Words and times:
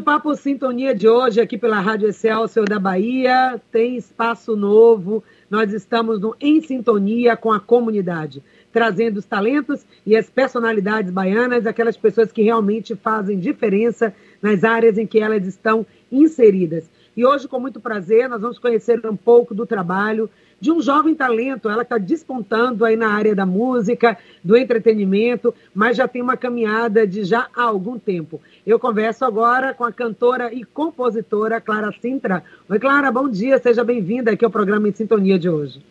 o 0.00 0.02
Papo 0.02 0.34
Sintonia 0.34 0.94
de 0.94 1.06
hoje, 1.06 1.42
aqui 1.42 1.58
pela 1.58 1.78
Rádio 1.78 2.08
Excelsior 2.08 2.66
da 2.66 2.78
Bahia, 2.78 3.60
tem 3.70 3.96
espaço 3.96 4.56
novo. 4.56 5.22
Nós 5.50 5.74
estamos 5.74 6.18
no 6.18 6.34
Em 6.40 6.58
Sintonia 6.62 7.36
com 7.36 7.52
a 7.52 7.60
comunidade, 7.60 8.42
trazendo 8.72 9.18
os 9.18 9.26
talentos 9.26 9.84
e 10.06 10.16
as 10.16 10.30
personalidades 10.30 11.12
baianas, 11.12 11.66
aquelas 11.66 11.98
pessoas 11.98 12.32
que 12.32 12.40
realmente 12.40 12.96
fazem 12.96 13.38
diferença 13.38 14.14
nas 14.40 14.64
áreas 14.64 14.96
em 14.96 15.06
que 15.06 15.20
elas 15.20 15.46
estão 15.46 15.84
inseridas. 16.10 16.88
E 17.14 17.26
hoje, 17.26 17.46
com 17.46 17.60
muito 17.60 17.78
prazer, 17.78 18.26
nós 18.26 18.40
vamos 18.40 18.58
conhecer 18.58 19.06
um 19.06 19.16
pouco 19.16 19.54
do 19.54 19.66
trabalho 19.66 20.30
de 20.60 20.70
um 20.70 20.80
jovem 20.80 21.14
talento. 21.14 21.68
Ela 21.68 21.82
está 21.82 21.96
despontando 21.96 22.84
aí 22.84 22.96
na 22.96 23.12
área 23.12 23.34
da 23.34 23.46
música, 23.46 24.18
do 24.44 24.56
entretenimento, 24.56 25.54
mas 25.74 25.96
já 25.96 26.06
tem 26.06 26.20
uma 26.20 26.36
caminhada 26.36 27.06
de 27.06 27.24
já 27.24 27.48
há 27.56 27.62
algum 27.62 27.98
tempo. 27.98 28.40
Eu 28.66 28.78
converso 28.78 29.24
agora 29.24 29.72
com 29.72 29.84
a 29.84 29.92
cantora 29.92 30.52
e 30.52 30.64
compositora 30.64 31.60
Clara 31.60 31.92
Sintra. 32.00 32.44
Oi, 32.68 32.78
Clara, 32.78 33.10
bom 33.10 33.28
dia, 33.28 33.58
seja 33.58 33.82
bem-vinda 33.82 34.32
aqui 34.32 34.44
ao 34.44 34.50
programa 34.50 34.88
Em 34.88 34.92
Sintonia 34.92 35.38
de 35.38 35.48
hoje. 35.48 35.82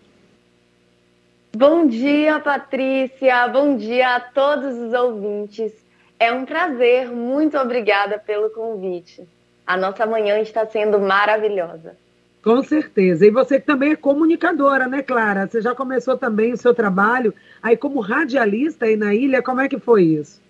Bom 1.51 1.87
dia, 1.87 2.39
Patrícia. 2.39 3.47
Bom 3.47 3.75
dia 3.75 4.17
a 4.17 4.19
todos 4.19 4.77
os 4.77 4.93
ouvintes. 4.93 5.73
É 6.19 6.31
um 6.31 6.45
prazer. 6.45 7.07
Muito 7.07 7.57
obrigada 7.57 8.19
pelo 8.19 8.51
convite. 8.51 9.27
A 9.65 9.75
nossa 9.75 10.05
manhã 10.05 10.39
está 10.39 10.65
sendo 10.67 10.99
maravilhosa. 10.99 11.95
Com 12.43 12.63
certeza. 12.63 13.25
E 13.25 13.29
você 13.29 13.59
também 13.59 13.91
é 13.91 13.95
comunicadora, 13.95 14.87
né, 14.87 15.01
Clara? 15.01 15.47
Você 15.47 15.61
já 15.61 15.75
começou 15.75 16.17
também 16.17 16.53
o 16.53 16.57
seu 16.57 16.73
trabalho 16.73 17.33
aí 17.61 17.75
como 17.75 17.99
radialista 17.99 18.85
aí 18.85 18.95
na 18.95 19.13
ilha. 19.13 19.41
Como 19.41 19.59
é 19.59 19.67
que 19.67 19.77
foi 19.77 20.03
isso? 20.03 20.41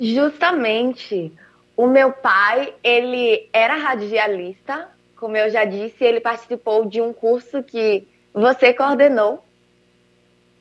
Justamente. 0.00 1.32
O 1.76 1.86
meu 1.86 2.12
pai, 2.12 2.74
ele 2.82 3.48
era 3.52 3.76
radialista, 3.76 4.88
como 5.14 5.36
eu 5.36 5.50
já 5.50 5.64
disse, 5.64 6.02
ele 6.04 6.20
participou 6.20 6.86
de 6.86 7.00
um 7.00 7.12
curso 7.12 7.62
que 7.62 8.06
você 8.32 8.72
coordenou. 8.72 9.44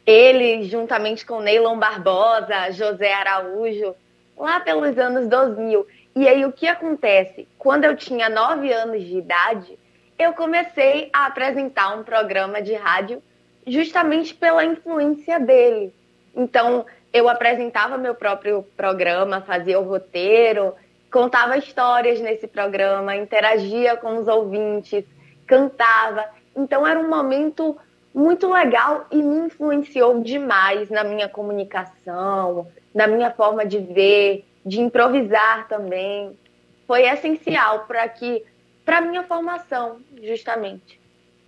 Ele, 0.05 0.63
juntamente 0.63 1.25
com 1.25 1.41
Neilon 1.41 1.77
Barbosa, 1.77 2.71
José 2.71 3.13
Araújo, 3.13 3.95
lá 4.37 4.59
pelos 4.59 4.97
anos 4.97 5.27
2000. 5.27 5.85
E 6.15 6.27
aí, 6.27 6.45
o 6.45 6.51
que 6.51 6.67
acontece? 6.67 7.47
Quando 7.57 7.85
eu 7.85 7.95
tinha 7.95 8.29
nove 8.29 8.71
anos 8.71 9.03
de 9.03 9.17
idade, 9.17 9.77
eu 10.17 10.33
comecei 10.33 11.09
a 11.13 11.27
apresentar 11.27 11.95
um 11.95 12.03
programa 12.03 12.61
de 12.61 12.73
rádio 12.73 13.21
justamente 13.65 14.33
pela 14.33 14.65
influência 14.65 15.39
dele. 15.39 15.93
Então, 16.35 16.85
eu 17.13 17.29
apresentava 17.29 17.97
meu 17.97 18.15
próprio 18.15 18.63
programa, 18.75 19.41
fazia 19.41 19.79
o 19.79 19.83
roteiro, 19.83 20.73
contava 21.11 21.57
histórias 21.57 22.19
nesse 22.19 22.47
programa, 22.47 23.15
interagia 23.15 23.95
com 23.97 24.17
os 24.17 24.27
ouvintes, 24.27 25.05
cantava. 25.45 26.25
Então, 26.55 26.85
era 26.85 26.99
um 26.99 27.09
momento 27.09 27.77
muito 28.13 28.51
legal 28.51 29.05
e 29.11 29.17
me 29.17 29.45
influenciou 29.45 30.21
demais 30.21 30.89
na 30.89 31.03
minha 31.03 31.29
comunicação, 31.29 32.67
na 32.93 33.05
minha 33.05 33.31
forma 33.31 33.65
de 33.65 33.77
ver, 33.77 34.45
de 34.65 34.81
improvisar 34.81 35.67
também. 35.67 36.37
Foi 36.87 37.03
essencial 37.03 37.85
para 37.85 38.07
que 38.09 38.43
para 38.87 39.01
minha 39.01 39.21
formação, 39.23 39.97
justamente. 40.23 40.99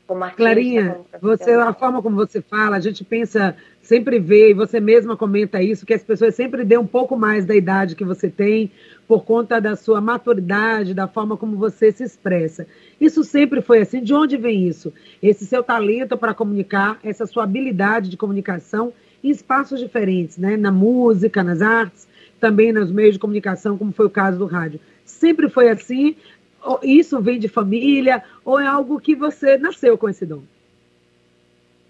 Como 0.07 0.23
artista, 0.23 0.43
Clarinha, 0.43 1.01
como 1.19 1.37
você, 1.37 1.51
a 1.51 1.71
forma 1.71 2.01
como 2.01 2.15
você 2.15 2.41
fala, 2.41 2.77
a 2.77 2.79
gente 2.79 3.03
pensa, 3.03 3.55
sempre 3.79 4.17
vê, 4.17 4.49
e 4.49 4.53
você 4.55 4.79
mesma 4.79 5.15
comenta 5.15 5.61
isso, 5.61 5.85
que 5.85 5.93
as 5.93 6.01
pessoas 6.01 6.33
sempre 6.33 6.65
dêem 6.65 6.79
um 6.79 6.87
pouco 6.87 7.15
mais 7.15 7.45
da 7.45 7.55
idade 7.55 7.95
que 7.95 8.03
você 8.03 8.27
tem, 8.27 8.71
por 9.07 9.23
conta 9.23 9.61
da 9.61 9.75
sua 9.75 10.01
maturidade, 10.01 10.95
da 10.95 11.07
forma 11.07 11.37
como 11.37 11.57
você 11.57 11.91
se 11.91 12.03
expressa. 12.03 12.65
Isso 12.99 13.23
sempre 13.23 13.61
foi 13.61 13.81
assim. 13.81 14.01
De 14.01 14.13
onde 14.13 14.35
vem 14.35 14.67
isso? 14.67 14.91
Esse 15.21 15.45
seu 15.45 15.61
talento 15.61 16.17
para 16.17 16.33
comunicar, 16.33 16.99
essa 17.03 17.27
sua 17.27 17.43
habilidade 17.43 18.09
de 18.09 18.17
comunicação 18.17 18.91
em 19.23 19.29
espaços 19.29 19.79
diferentes, 19.79 20.37
né? 20.37 20.58
Na 20.58 20.71
música, 20.71 21.43
nas 21.43 21.61
artes, 21.61 22.08
também 22.39 22.71
nos 22.71 22.91
meios 22.91 23.13
de 23.13 23.19
comunicação, 23.19 23.77
como 23.77 23.91
foi 23.91 24.08
o 24.08 24.09
caso 24.09 24.39
do 24.39 24.45
rádio. 24.45 24.79
Sempre 25.05 25.49
foi 25.49 25.69
assim 25.69 26.15
isso 26.83 27.21
vem 27.21 27.39
de 27.39 27.47
família 27.47 28.23
ou 28.43 28.59
é 28.59 28.67
algo 28.67 28.99
que 28.99 29.15
você 29.15 29.58
nasceu 29.58 29.97
com 29.97 30.09
esse 30.09 30.25
dom? 30.25 30.42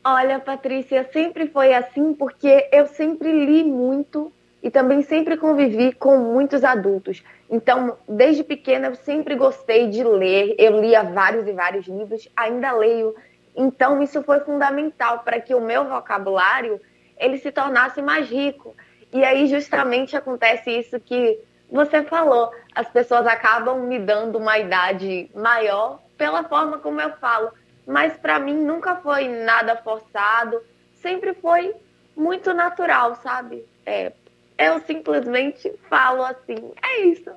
Olha, 0.03 0.40
Patrícia, 0.40 1.07
sempre 1.12 1.47
foi 1.47 1.74
assim 1.74 2.13
porque 2.13 2.68
eu 2.72 2.88
sempre 2.88 3.31
li 3.46 3.63
muito 3.63 4.31
e 4.62 4.69
também 4.69 5.02
sempre 5.02 5.38
convivi 5.38 5.94
com 5.94 6.18
muitos 6.18 6.63
adultos. 6.63 7.24
Então, 7.50 7.97
desde 8.07 8.44
pequena 8.44 8.88
eu 8.88 8.96
sempre 8.96 9.35
gostei 9.35 9.88
de 9.88 10.03
ler, 10.03 10.56
eu 10.57 10.80
lia 10.80 11.03
vários 11.03 11.47
e 11.47 11.51
vários 11.51 11.88
livros, 11.88 12.28
ainda 12.36 12.72
leio. 12.72 13.16
Então, 13.56 14.01
isso 14.01 14.22
foi 14.24 14.40
fundamental 14.41 15.19
para 15.19 15.40
que 15.40 15.56
o 15.56 15.62
meu 15.62 15.88
vocabulário 15.88 16.80
ele 17.18 17.38
se 17.38 17.51
tornasse 17.51 18.01
mais 18.01 18.30
rico. 18.30 18.75
E 19.12 19.24
aí 19.24 19.47
justamente 19.47 20.16
acontece 20.16 20.69
isso 20.69 21.00
que 21.00 21.40
você 21.72 22.03
falou, 22.03 22.52
as 22.74 22.90
pessoas 22.90 23.28
acabam 23.28 23.88
me 23.88 24.00
dando 24.00 24.38
uma 24.38 24.57
idade 24.57 25.30
maior 25.35 26.00
pela 26.18 26.44
forma 26.44 26.80
como 26.80 27.00
eu 27.00 27.12
falo, 27.13 27.52
mas 27.85 28.13
para 28.18 28.40
mim 28.40 28.56
nunca 28.56 28.96
foi 28.97 29.28
nada 29.28 29.75
forçado, 29.75 30.62
sempre 30.94 31.34
foi 31.34 31.74
muito 32.16 32.53
natural, 32.53 33.16
sabe? 33.16 33.63
É, 33.85 34.12
eu 34.57 34.80
simplesmente 34.81 35.72
falo 35.90 36.24
assim, 36.24 36.56
é 36.84 37.06
isso. 37.06 37.31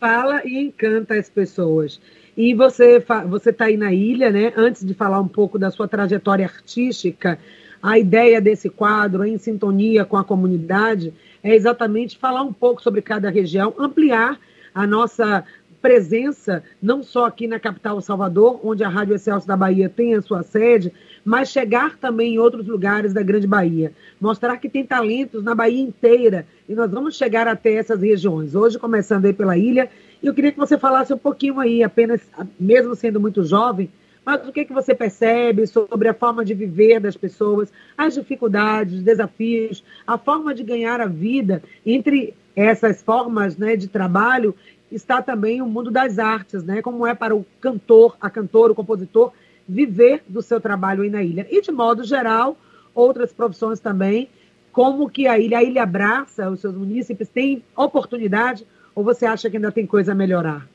Fala 0.00 0.42
e 0.44 0.58
encanta 0.58 1.14
as 1.14 1.28
pessoas. 1.28 2.00
E 2.36 2.54
você 2.54 3.04
você 3.28 3.50
está 3.50 3.66
aí 3.66 3.76
na 3.76 3.92
ilha, 3.92 4.30
né? 4.30 4.52
Antes 4.56 4.84
de 4.84 4.94
falar 4.94 5.20
um 5.20 5.28
pouco 5.28 5.58
da 5.58 5.70
sua 5.70 5.86
trajetória 5.86 6.46
artística, 6.46 7.38
a 7.82 7.98
ideia 7.98 8.40
desse 8.40 8.70
quadro 8.70 9.24
em 9.24 9.38
sintonia 9.38 10.04
com 10.04 10.16
a 10.16 10.24
comunidade 10.24 11.12
é 11.44 11.54
exatamente 11.54 12.16
falar 12.16 12.42
um 12.42 12.52
pouco 12.52 12.82
sobre 12.82 13.02
cada 13.02 13.28
região, 13.28 13.74
ampliar 13.78 14.40
a 14.74 14.86
nossa 14.86 15.44
presença, 15.80 16.64
não 16.80 17.02
só 17.02 17.26
aqui 17.26 17.46
na 17.46 17.60
capital 17.60 18.00
Salvador, 18.00 18.58
onde 18.64 18.82
a 18.82 18.88
Rádio 18.88 19.14
Excelso 19.14 19.46
da 19.46 19.54
Bahia 19.54 19.86
tem 19.86 20.14
a 20.14 20.22
sua 20.22 20.42
sede, 20.42 20.90
mas 21.22 21.50
chegar 21.50 21.98
também 21.98 22.36
em 22.36 22.38
outros 22.38 22.66
lugares 22.66 23.12
da 23.12 23.22
Grande 23.22 23.46
Bahia. 23.46 23.92
Mostrar 24.18 24.56
que 24.56 24.70
tem 24.70 24.86
talentos 24.86 25.44
na 25.44 25.54
Bahia 25.54 25.82
inteira 25.82 26.46
e 26.66 26.74
nós 26.74 26.90
vamos 26.90 27.16
chegar 27.16 27.46
até 27.46 27.74
essas 27.74 28.00
regiões. 28.00 28.54
Hoje, 28.54 28.78
começando 28.78 29.26
aí 29.26 29.34
pela 29.34 29.58
ilha, 29.58 29.90
eu 30.22 30.32
queria 30.32 30.50
que 30.50 30.58
você 30.58 30.78
falasse 30.78 31.12
um 31.12 31.18
pouquinho 31.18 31.60
aí, 31.60 31.82
apenas, 31.82 32.22
mesmo 32.58 32.94
sendo 32.94 33.20
muito 33.20 33.44
jovem, 33.44 33.90
mas 34.24 34.46
o 34.48 34.52
que, 34.52 34.64
que 34.64 34.72
você 34.72 34.94
percebe 34.94 35.66
sobre 35.66 36.08
a 36.08 36.14
forma 36.14 36.44
de 36.44 36.54
viver 36.54 36.98
das 36.98 37.16
pessoas, 37.16 37.72
as 37.96 38.14
dificuldades, 38.14 38.94
os 38.94 39.02
desafios, 39.02 39.84
a 40.06 40.16
forma 40.16 40.54
de 40.54 40.62
ganhar 40.62 41.00
a 41.00 41.06
vida? 41.06 41.62
Entre 41.84 42.34
essas 42.56 43.02
formas 43.02 43.56
né, 43.56 43.76
de 43.76 43.88
trabalho 43.88 44.54
está 44.90 45.20
também 45.20 45.60
o 45.60 45.66
mundo 45.66 45.90
das 45.90 46.18
artes, 46.18 46.62
né? 46.62 46.80
Como 46.80 47.06
é 47.06 47.14
para 47.14 47.34
o 47.34 47.44
cantor, 47.60 48.16
a 48.20 48.30
cantora, 48.30 48.72
o 48.72 48.76
compositor 48.76 49.32
viver 49.68 50.22
do 50.28 50.40
seu 50.40 50.60
trabalho 50.60 51.02
aí 51.02 51.10
na 51.10 51.22
ilha. 51.22 51.46
E 51.50 51.60
de 51.60 51.72
modo 51.72 52.04
geral, 52.04 52.56
outras 52.94 53.32
profissões 53.32 53.80
também, 53.80 54.28
como 54.72 55.10
que 55.10 55.26
a 55.26 55.38
ilha, 55.38 55.58
a 55.58 55.62
ilha 55.62 55.82
abraça 55.82 56.50
os 56.50 56.60
seus 56.60 56.74
munícipes, 56.74 57.28
tem 57.28 57.62
oportunidade 57.76 58.66
ou 58.94 59.02
você 59.02 59.26
acha 59.26 59.50
que 59.50 59.56
ainda 59.56 59.72
tem 59.72 59.86
coisa 59.86 60.12
a 60.12 60.14
melhorar? 60.14 60.68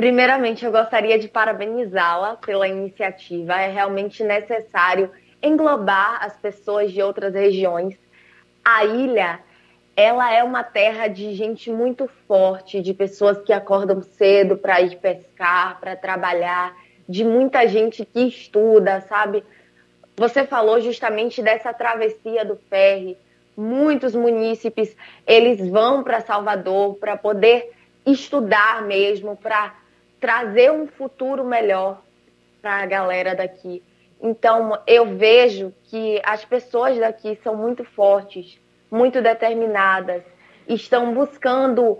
Primeiramente, 0.00 0.64
eu 0.64 0.72
gostaria 0.72 1.18
de 1.18 1.28
parabenizá-la 1.28 2.36
pela 2.36 2.66
iniciativa. 2.66 3.60
É 3.60 3.70
realmente 3.70 4.24
necessário 4.24 5.10
englobar 5.42 6.24
as 6.24 6.34
pessoas 6.38 6.90
de 6.90 7.02
outras 7.02 7.34
regiões. 7.34 7.98
A 8.64 8.82
ilha, 8.86 9.40
ela 9.94 10.32
é 10.32 10.42
uma 10.42 10.64
terra 10.64 11.06
de 11.06 11.34
gente 11.34 11.70
muito 11.70 12.08
forte, 12.26 12.80
de 12.80 12.94
pessoas 12.94 13.42
que 13.42 13.52
acordam 13.52 14.00
cedo 14.00 14.56
para 14.56 14.80
ir 14.80 14.96
pescar, 14.96 15.78
para 15.78 15.94
trabalhar, 15.94 16.74
de 17.06 17.22
muita 17.22 17.68
gente 17.68 18.02
que 18.06 18.20
estuda, 18.20 19.02
sabe? 19.02 19.44
Você 20.16 20.46
falou 20.46 20.80
justamente 20.80 21.42
dessa 21.42 21.74
travessia 21.74 22.42
do 22.42 22.56
ferry. 22.56 23.18
Muitos 23.54 24.14
munícipes, 24.14 24.96
eles 25.26 25.68
vão 25.68 26.02
para 26.02 26.22
Salvador 26.22 26.94
para 26.94 27.18
poder 27.18 27.70
estudar 28.06 28.82
mesmo, 28.86 29.36
para 29.36 29.78
trazer 30.20 30.70
um 30.70 30.86
futuro 30.86 31.44
melhor 31.44 32.02
para 32.60 32.82
a 32.82 32.86
galera 32.86 33.34
daqui. 33.34 33.82
Então, 34.22 34.78
eu 34.86 35.16
vejo 35.16 35.72
que 35.84 36.20
as 36.22 36.44
pessoas 36.44 36.98
daqui 36.98 37.38
são 37.42 37.56
muito 37.56 37.84
fortes, 37.84 38.60
muito 38.90 39.22
determinadas, 39.22 40.22
estão 40.68 41.14
buscando 41.14 41.98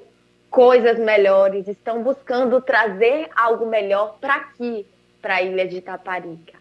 coisas 0.50 0.98
melhores, 0.98 1.66
estão 1.66 2.02
buscando 2.02 2.60
trazer 2.60 3.28
algo 3.34 3.64
melhor 3.66 4.18
para 4.20 4.34
aqui, 4.34 4.86
para 5.22 5.36
a 5.36 5.42
ilha 5.42 5.66
de 5.66 5.78
Itaparica. 5.78 6.58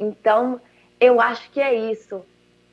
Então, 0.00 0.60
eu 0.98 1.20
acho 1.20 1.50
que 1.50 1.60
é 1.60 1.74
isso. 1.74 2.24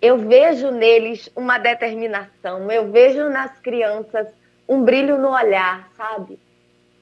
Eu 0.02 0.18
vejo 0.18 0.72
neles 0.72 1.30
uma 1.36 1.58
determinação, 1.58 2.70
eu 2.72 2.92
vejo 2.92 3.30
nas 3.30 3.58
crianças 3.60 4.28
um 4.68 4.84
brilho 4.84 5.18
no 5.18 5.30
olhar, 5.30 5.90
sabe? 5.98 6.40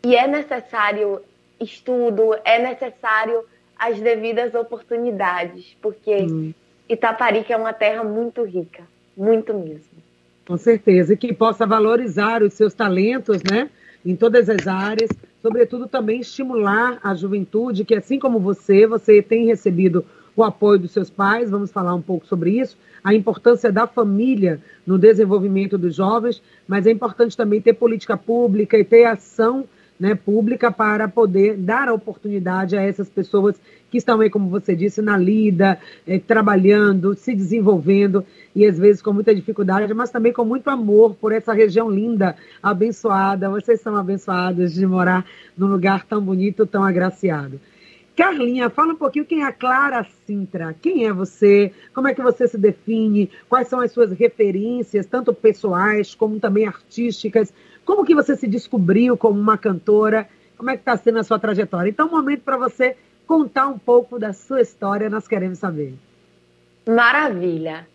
E 0.03 0.15
é 0.15 0.27
necessário 0.27 1.21
estudo, 1.59 2.35
é 2.43 2.61
necessário 2.61 3.43
as 3.77 3.99
devidas 3.99 4.53
oportunidades, 4.53 5.75
porque 5.81 6.15
hum. 6.23 6.53
Itaparica 6.89 7.53
é 7.53 7.57
uma 7.57 7.71
terra 7.71 8.03
muito 8.03 8.43
rica, 8.43 8.83
muito 9.15 9.53
mesmo. 9.53 10.01
Com 10.45 10.57
certeza, 10.57 11.13
e 11.13 11.17
que 11.17 11.33
possa 11.33 11.65
valorizar 11.65 12.43
os 12.43 12.53
seus 12.53 12.73
talentos, 12.73 13.41
né, 13.43 13.69
em 14.05 14.15
todas 14.15 14.49
as 14.49 14.67
áreas, 14.67 15.09
sobretudo 15.41 15.87
também 15.87 16.19
estimular 16.19 16.99
a 17.01 17.15
juventude, 17.15 17.85
que 17.85 17.95
assim 17.95 18.19
como 18.19 18.39
você, 18.39 18.85
você 18.85 19.21
tem 19.21 19.45
recebido 19.45 20.05
o 20.35 20.43
apoio 20.43 20.79
dos 20.79 20.91
seus 20.91 21.09
pais, 21.09 21.49
vamos 21.49 21.71
falar 21.71 21.93
um 21.93 22.01
pouco 22.01 22.25
sobre 22.25 22.51
isso, 22.59 22.77
a 23.03 23.13
importância 23.13 23.71
da 23.71 23.87
família 23.87 24.59
no 24.85 24.97
desenvolvimento 24.97 25.77
dos 25.77 25.95
jovens, 25.95 26.41
mas 26.67 26.85
é 26.85 26.91
importante 26.91 27.35
também 27.37 27.61
ter 27.61 27.73
política 27.73 28.17
pública 28.17 28.77
e 28.77 28.83
ter 28.83 29.05
ação 29.05 29.65
né, 30.01 30.15
pública 30.15 30.71
para 30.71 31.07
poder 31.07 31.55
dar 31.55 31.87
a 31.87 31.93
oportunidade 31.93 32.75
a 32.75 32.81
essas 32.81 33.07
pessoas 33.07 33.55
que 33.91 33.99
estão 33.99 34.19
aí, 34.19 34.31
como 34.31 34.49
você 34.49 34.75
disse, 34.75 34.99
na 34.99 35.15
lida, 35.15 35.77
eh, 36.07 36.17
trabalhando, 36.17 37.13
se 37.13 37.35
desenvolvendo 37.35 38.25
e 38.55 38.65
às 38.65 38.79
vezes 38.79 38.99
com 38.99 39.13
muita 39.13 39.35
dificuldade, 39.35 39.93
mas 39.93 40.09
também 40.09 40.33
com 40.33 40.43
muito 40.43 40.71
amor 40.71 41.13
por 41.13 41.31
essa 41.31 41.53
região 41.53 41.87
linda, 41.87 42.35
abençoada. 42.63 43.47
Vocês 43.47 43.79
são 43.79 43.95
abençoados 43.95 44.73
de 44.73 44.87
morar 44.87 45.23
num 45.55 45.67
lugar 45.67 46.03
tão 46.03 46.19
bonito, 46.19 46.65
tão 46.65 46.83
agraciado. 46.83 47.59
Carlinha, 48.21 48.69
fala 48.69 48.93
um 48.93 48.97
pouquinho 48.97 49.25
quem 49.25 49.41
é 49.41 49.45
a 49.45 49.51
Clara 49.51 50.05
Sintra. 50.27 50.75
Quem 50.79 51.07
é 51.07 51.11
você? 51.11 51.73
Como 51.91 52.07
é 52.07 52.13
que 52.13 52.21
você 52.21 52.47
se 52.47 52.55
define? 52.55 53.31
Quais 53.49 53.67
são 53.67 53.79
as 53.79 53.91
suas 53.91 54.11
referências, 54.11 55.07
tanto 55.07 55.33
pessoais 55.33 56.13
como 56.13 56.39
também 56.39 56.67
artísticas? 56.67 57.51
Como 57.83 58.05
que 58.05 58.13
você 58.13 58.35
se 58.35 58.47
descobriu 58.47 59.17
como 59.17 59.39
uma 59.39 59.57
cantora? 59.57 60.29
Como 60.55 60.69
é 60.69 60.75
que 60.75 60.83
está 60.83 60.95
sendo 60.95 61.17
a 61.17 61.23
sua 61.23 61.39
trajetória? 61.39 61.89
Então, 61.89 62.05
um 62.05 62.11
momento 62.11 62.43
para 62.43 62.57
você 62.57 62.95
contar 63.25 63.65
um 63.65 63.79
pouco 63.79 64.19
da 64.19 64.33
sua 64.33 64.61
história, 64.61 65.09
nós 65.09 65.27
queremos 65.27 65.57
saber. 65.57 65.95
Maravilha! 66.87 67.87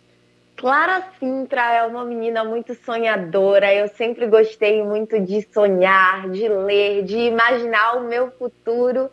Clara 0.57 1.07
Sintra 1.21 1.71
é 1.71 1.83
uma 1.83 2.03
menina 2.03 2.43
muito 2.43 2.73
sonhadora. 2.73 3.73
Eu 3.73 3.87
sempre 3.87 4.27
gostei 4.27 4.83
muito 4.83 5.21
de 5.21 5.47
sonhar, 5.53 6.29
de 6.29 6.49
ler, 6.49 7.05
de 7.05 7.17
imaginar 7.17 7.95
o 7.95 8.09
meu 8.09 8.29
futuro. 8.31 9.09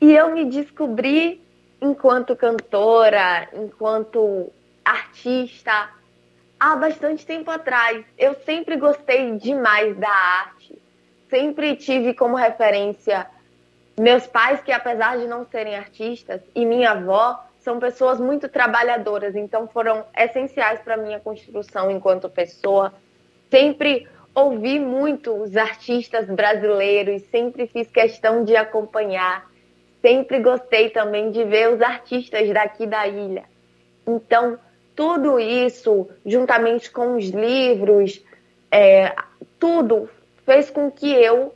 E 0.00 0.12
eu 0.12 0.32
me 0.32 0.44
descobri 0.44 1.40
enquanto 1.80 2.36
cantora, 2.36 3.48
enquanto 3.54 4.52
artista, 4.84 5.90
há 6.58 6.76
bastante 6.76 7.24
tempo 7.24 7.50
atrás. 7.50 8.04
Eu 8.18 8.34
sempre 8.44 8.76
gostei 8.76 9.36
demais 9.36 9.96
da 9.96 10.10
arte. 10.10 10.78
Sempre 11.28 11.76
tive 11.76 12.14
como 12.14 12.36
referência 12.36 13.26
meus 13.98 14.26
pais, 14.26 14.62
que 14.62 14.70
apesar 14.70 15.18
de 15.18 15.26
não 15.26 15.46
serem 15.46 15.74
artistas, 15.74 16.42
e 16.54 16.66
minha 16.66 16.90
avó, 16.90 17.42
são 17.60 17.80
pessoas 17.80 18.20
muito 18.20 18.48
trabalhadoras, 18.48 19.34
então 19.34 19.66
foram 19.66 20.04
essenciais 20.14 20.80
para 20.80 20.96
minha 20.96 21.18
construção 21.18 21.90
enquanto 21.90 22.28
pessoa. 22.28 22.92
Sempre 23.50 24.06
ouvi 24.34 24.78
muito 24.78 25.32
os 25.32 25.56
artistas 25.56 26.26
brasileiros, 26.26 27.22
sempre 27.30 27.66
fiz 27.66 27.90
questão 27.90 28.44
de 28.44 28.54
acompanhar 28.54 29.46
sempre 30.00 30.40
gostei 30.40 30.90
também 30.90 31.30
de 31.30 31.44
ver 31.44 31.72
os 31.72 31.80
artistas 31.80 32.48
daqui 32.52 32.86
da 32.86 33.06
ilha. 33.06 33.44
Então, 34.06 34.58
tudo 34.94 35.38
isso, 35.38 36.08
juntamente 36.24 36.90
com 36.90 37.16
os 37.16 37.26
livros, 37.28 38.22
é, 38.70 39.14
tudo 39.58 40.08
fez 40.44 40.70
com 40.70 40.90
que 40.90 41.12
eu 41.12 41.54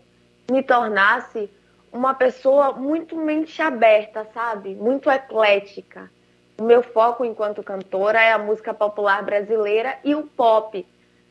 me 0.50 0.62
tornasse 0.62 1.48
uma 1.92 2.14
pessoa 2.14 2.72
muito 2.72 3.16
mente 3.16 3.60
aberta, 3.62 4.26
sabe? 4.32 4.74
Muito 4.74 5.10
eclética. 5.10 6.10
O 6.58 6.64
meu 6.64 6.82
foco 6.82 7.24
enquanto 7.24 7.62
cantora 7.62 8.20
é 8.20 8.32
a 8.32 8.38
música 8.38 8.74
popular 8.74 9.22
brasileira 9.22 9.96
e 10.04 10.14
o 10.14 10.24
pop. 10.24 10.86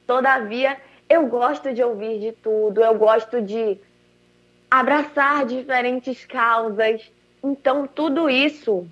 Todavia, 0.07 0.77
eu 1.07 1.27
gosto 1.27 1.73
de 1.73 1.83
ouvir 1.83 2.19
de 2.19 2.31
tudo, 2.31 2.83
eu 2.83 2.95
gosto 2.95 3.41
de 3.41 3.79
abraçar 4.69 5.45
diferentes 5.45 6.25
causas. 6.25 7.01
Então, 7.43 7.87
tudo 7.87 8.29
isso, 8.29 8.87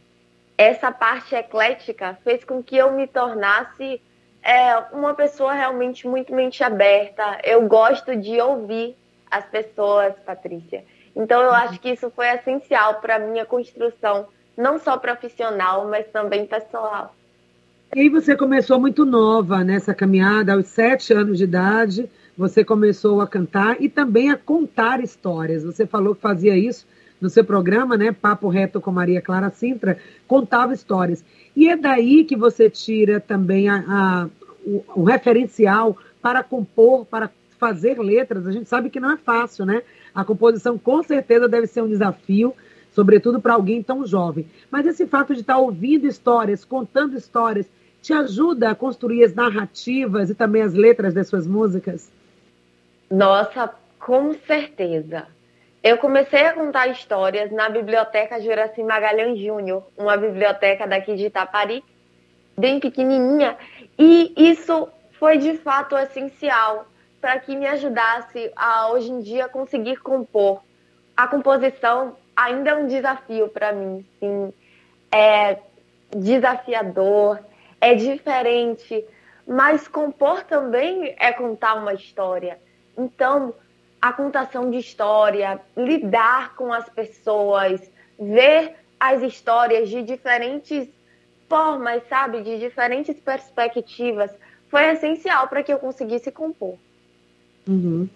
essa 0.57 0.91
parte 0.91 1.35
eclética, 1.35 2.17
fez 2.23 2.43
com 2.43 2.63
que 2.63 2.75
eu 2.75 2.93
me 2.93 3.07
tornasse 3.07 4.01
é, 4.41 4.77
uma 4.93 5.13
pessoa 5.13 5.53
realmente 5.53 6.07
muito 6.07 6.33
mente 6.33 6.63
aberta. 6.63 7.39
Eu 7.43 7.67
gosto 7.67 8.15
de 8.15 8.39
ouvir 8.41 8.95
as 9.29 9.45
pessoas, 9.45 10.13
Patrícia. 10.25 10.83
Então, 11.15 11.41
eu 11.41 11.51
acho 11.51 11.79
que 11.79 11.89
isso 11.89 12.09
foi 12.11 12.27
essencial 12.27 12.95
para 12.95 13.15
a 13.15 13.19
minha 13.19 13.45
construção, 13.45 14.27
não 14.55 14.79
só 14.79 14.97
profissional, 14.97 15.87
mas 15.87 16.07
também 16.07 16.45
pessoal. 16.45 17.13
E 17.95 18.09
você 18.09 18.35
começou 18.35 18.79
muito 18.79 19.05
nova 19.05 19.63
nessa 19.63 19.93
caminhada, 19.93 20.53
aos 20.53 20.67
sete 20.67 21.13
anos 21.13 21.37
de 21.37 21.45
idade 21.45 22.09
você 22.37 22.63
começou 22.63 23.19
a 23.19 23.27
cantar 23.27 23.81
e 23.81 23.89
também 23.89 24.29
a 24.29 24.37
contar 24.37 25.03
histórias. 25.03 25.63
Você 25.63 25.87
falou 25.87 26.13
que 26.13 26.21
fazia 26.21 26.55
isso 26.55 26.85
no 27.19 27.29
seu 27.29 27.43
programa, 27.43 27.97
né? 27.97 28.11
Papo 28.11 28.47
Reto 28.47 28.79
com 28.79 28.91
Maria 28.91 29.21
Clara 29.21 29.49
Sintra, 29.49 29.97
contava 30.27 30.73
histórias. 30.73 31.25
E 31.55 31.67
é 31.67 31.75
daí 31.75 32.23
que 32.23 32.35
você 32.35 32.69
tira 32.69 33.19
também 33.19 33.67
a, 33.67 33.83
a 33.87 34.29
o, 34.63 34.83
o, 34.95 35.03
referencial 35.03 35.97
para 36.21 36.43
compor, 36.43 37.05
para 37.05 37.31
fazer 37.57 37.97
letras. 37.97 38.45
A 38.45 38.51
gente 38.51 38.69
sabe 38.69 38.91
que 38.91 38.99
não 38.99 39.11
é 39.11 39.17
fácil, 39.17 39.65
né? 39.65 39.81
A 40.13 40.23
composição 40.23 40.77
com 40.77 41.01
certeza 41.01 41.47
deve 41.47 41.65
ser 41.65 41.81
um 41.81 41.87
desafio, 41.87 42.53
sobretudo 42.91 43.41
para 43.41 43.55
alguém 43.55 43.81
tão 43.81 44.05
jovem. 44.05 44.45
Mas 44.69 44.85
esse 44.85 45.07
fato 45.07 45.33
de 45.33 45.41
estar 45.41 45.57
ouvindo 45.57 46.05
histórias, 46.05 46.63
contando 46.63 47.17
histórias, 47.17 47.67
te 47.99 48.13
ajuda 48.13 48.69
a 48.69 48.75
construir 48.75 49.23
as 49.23 49.33
narrativas 49.33 50.29
e 50.29 50.35
também 50.35 50.61
as 50.61 50.75
letras 50.75 51.15
das 51.15 51.27
suas 51.27 51.47
músicas? 51.47 52.11
Nossa, 53.09 53.73
com 53.99 54.33
certeza. 54.33 55.27
Eu 55.81 55.97
comecei 55.97 56.45
a 56.45 56.53
contar 56.53 56.87
histórias 56.87 57.49
na 57.51 57.69
Biblioteca 57.69 58.41
Juraci 58.41 58.83
Magalhães 58.83 59.39
Júnior, 59.39 59.87
uma 59.97 60.17
biblioteca 60.17 60.85
daqui 60.85 61.15
de 61.15 61.27
Itapari, 61.27 61.83
bem 62.57 62.79
pequenininha, 62.79 63.57
e 63.97 64.33
isso 64.35 64.89
foi 65.13 65.37
de 65.37 65.57
fato 65.57 65.97
essencial 65.97 66.85
para 67.21 67.39
que 67.39 67.55
me 67.55 67.65
ajudasse 67.65 68.51
a 68.55 68.89
hoje 68.89 69.09
em 69.09 69.21
dia 69.21 69.47
conseguir 69.47 69.97
compor. 69.97 70.61
A 71.15 71.27
composição 71.27 72.17
ainda 72.35 72.71
é 72.71 72.75
um 72.75 72.87
desafio 72.87 73.47
para 73.47 73.71
mim, 73.71 74.05
sim. 74.19 74.53
É 75.11 75.57
desafiador, 76.09 77.39
é 77.79 77.93
diferente, 77.95 79.05
mas 79.47 79.87
compor 79.87 80.43
também 80.43 81.15
é 81.17 81.31
contar 81.31 81.75
uma 81.75 81.93
história. 81.93 82.59
Então, 82.97 83.53
a 84.01 84.11
contação 84.11 84.71
de 84.71 84.77
história, 84.77 85.61
lidar 85.75 86.55
com 86.55 86.73
as 86.73 86.89
pessoas, 86.89 87.81
ver 88.19 88.75
as 88.99 89.21
histórias 89.21 89.89
de 89.89 90.01
diferentes 90.01 90.87
formas, 91.47 92.03
sabe, 92.09 92.41
de 92.41 92.59
diferentes 92.59 93.19
perspectivas, 93.19 94.31
foi 94.69 94.89
essencial 94.91 95.47
para 95.47 95.63
que 95.63 95.71
eu 95.71 95.79
conseguisse 95.79 96.31
compor. 96.31 96.77
Uhum. 97.67 98.09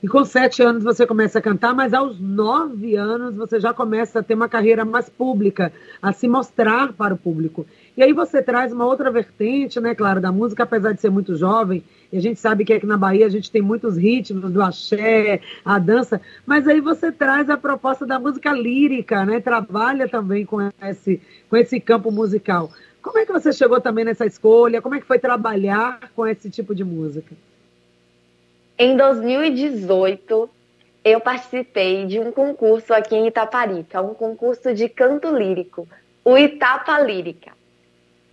E 0.00 0.06
com 0.06 0.24
sete 0.24 0.62
anos 0.62 0.84
você 0.84 1.04
começa 1.04 1.40
a 1.40 1.42
cantar, 1.42 1.74
mas 1.74 1.92
aos 1.92 2.20
nove 2.20 2.94
anos 2.94 3.34
você 3.34 3.58
já 3.58 3.74
começa 3.74 4.20
a 4.20 4.22
ter 4.22 4.34
uma 4.34 4.48
carreira 4.48 4.84
mais 4.84 5.08
pública, 5.08 5.72
a 6.00 6.12
se 6.12 6.28
mostrar 6.28 6.92
para 6.92 7.14
o 7.14 7.18
público. 7.18 7.66
E 7.96 8.02
aí 8.04 8.12
você 8.12 8.40
traz 8.40 8.72
uma 8.72 8.86
outra 8.86 9.10
vertente, 9.10 9.80
né, 9.80 9.96
claro, 9.96 10.20
da 10.20 10.30
música, 10.30 10.62
apesar 10.62 10.92
de 10.92 11.00
ser 11.00 11.10
muito 11.10 11.34
jovem, 11.34 11.82
e 12.12 12.16
a 12.16 12.20
gente 12.20 12.38
sabe 12.38 12.64
que 12.64 12.72
aqui 12.72 12.86
na 12.86 12.96
Bahia 12.96 13.26
a 13.26 13.28
gente 13.28 13.50
tem 13.50 13.60
muitos 13.60 13.96
ritmos 13.96 14.52
do 14.52 14.62
axé, 14.62 15.40
a 15.64 15.80
dança, 15.80 16.20
mas 16.46 16.68
aí 16.68 16.80
você 16.80 17.10
traz 17.10 17.50
a 17.50 17.56
proposta 17.56 18.06
da 18.06 18.20
música 18.20 18.52
lírica, 18.52 19.26
né? 19.26 19.40
Trabalha 19.40 20.08
também 20.08 20.46
com 20.46 20.60
esse, 20.80 21.20
com 21.50 21.56
esse 21.56 21.80
campo 21.80 22.12
musical. 22.12 22.70
Como 23.02 23.18
é 23.18 23.26
que 23.26 23.32
você 23.32 23.52
chegou 23.52 23.80
também 23.80 24.04
nessa 24.04 24.24
escolha? 24.24 24.80
Como 24.80 24.94
é 24.94 25.00
que 25.00 25.06
foi 25.06 25.18
trabalhar 25.18 25.98
com 26.14 26.24
esse 26.24 26.48
tipo 26.48 26.72
de 26.72 26.84
música? 26.84 27.34
Em 28.80 28.96
2018, 28.96 30.48
eu 31.04 31.20
participei 31.20 32.06
de 32.06 32.20
um 32.20 32.30
concurso 32.30 32.94
aqui 32.94 33.16
em 33.16 33.26
Itaparica, 33.26 34.00
um 34.00 34.14
concurso 34.14 34.72
de 34.72 34.88
canto 34.88 35.36
lírico, 35.36 35.88
o 36.24 36.38
Itapa 36.38 36.96
Lírica. 37.00 37.50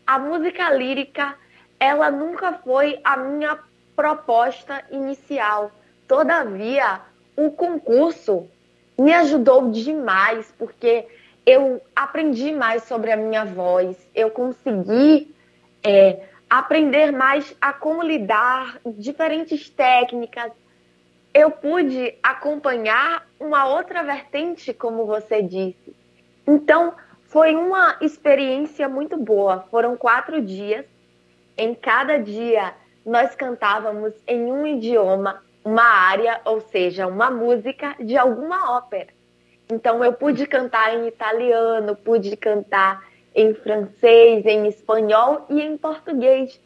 A 0.05 0.19
música 0.19 0.71
lírica, 0.71 1.33
ela 1.79 2.11
nunca 2.11 2.53
foi 2.63 2.99
a 3.03 3.17
minha 3.17 3.57
proposta 3.95 4.83
inicial. 4.91 5.71
Todavia, 6.07 7.01
o 7.35 7.49
concurso 7.49 8.47
me 8.99 9.15
ajudou 9.15 9.71
demais, 9.71 10.53
porque 10.59 11.07
eu 11.43 11.81
aprendi 11.95 12.51
mais 12.51 12.83
sobre 12.83 13.11
a 13.11 13.17
minha 13.17 13.45
voz, 13.45 13.97
eu 14.13 14.29
consegui 14.29 15.33
é, 15.83 16.19
aprender 16.59 17.12
mais 17.12 17.55
a 17.59 17.74
como 17.74 18.01
lidar, 18.01 18.79
diferentes 18.85 19.69
técnicas, 19.69 20.51
eu 21.33 21.51
pude 21.51 22.15
acompanhar 22.24 23.27
uma 23.39 23.67
outra 23.67 24.03
vertente, 24.03 24.74
como 24.74 25.05
você 25.05 25.41
disse. 25.41 25.95
Então, 26.47 26.93
foi 27.25 27.55
uma 27.55 27.97
experiência 28.00 28.88
muito 28.88 29.17
boa. 29.17 29.65
Foram 29.69 29.97
quatro 29.97 30.41
dias. 30.41 30.85
Em 31.57 31.75
cada 31.75 32.17
dia, 32.17 32.74
nós 33.05 33.35
cantávamos 33.35 34.13
em 34.25 34.51
um 34.51 34.65
idioma, 34.65 35.43
uma 35.63 35.83
área, 35.83 36.39
ou 36.45 36.62
seja, 36.62 37.05
uma 37.05 37.29
música 37.29 37.95
de 38.00 38.15
alguma 38.17 38.77
ópera. 38.77 39.09
Então, 39.69 40.03
eu 40.03 40.13
pude 40.13 40.47
cantar 40.47 40.95
em 40.95 41.07
italiano, 41.07 41.95
pude 41.97 42.38
cantar 42.38 43.03
em 43.36 43.54
francês, 43.54 44.46
em 44.46 44.68
espanhol 44.68 45.46
e 45.50 45.62
em 45.62 45.77
português. 45.77 46.60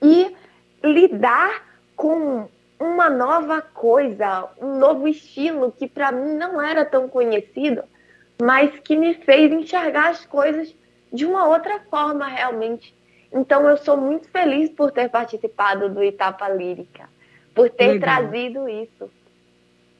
E 0.00 0.34
lidar 0.82 1.64
com 1.96 2.48
uma 2.78 3.10
nova 3.10 3.60
coisa, 3.60 4.48
um 4.60 4.78
novo 4.78 5.08
estilo 5.08 5.72
que 5.72 5.88
para 5.88 6.12
mim 6.12 6.34
não 6.34 6.62
era 6.62 6.84
tão 6.84 7.08
conhecido, 7.08 7.82
mas 8.40 8.78
que 8.80 8.94
me 8.96 9.14
fez 9.14 9.52
enxergar 9.52 10.10
as 10.10 10.24
coisas 10.24 10.72
de 11.12 11.26
uma 11.26 11.48
outra 11.48 11.80
forma 11.90 12.26
realmente. 12.28 12.94
Então 13.32 13.68
eu 13.68 13.76
sou 13.76 13.96
muito 13.96 14.28
feliz 14.28 14.70
por 14.70 14.92
ter 14.92 15.10
participado 15.10 15.88
do 15.88 16.02
Itapa 16.02 16.48
Lírica, 16.48 17.08
por 17.54 17.68
ter 17.68 17.94
Legal. 17.94 18.20
trazido 18.20 18.68
isso. 18.68 19.10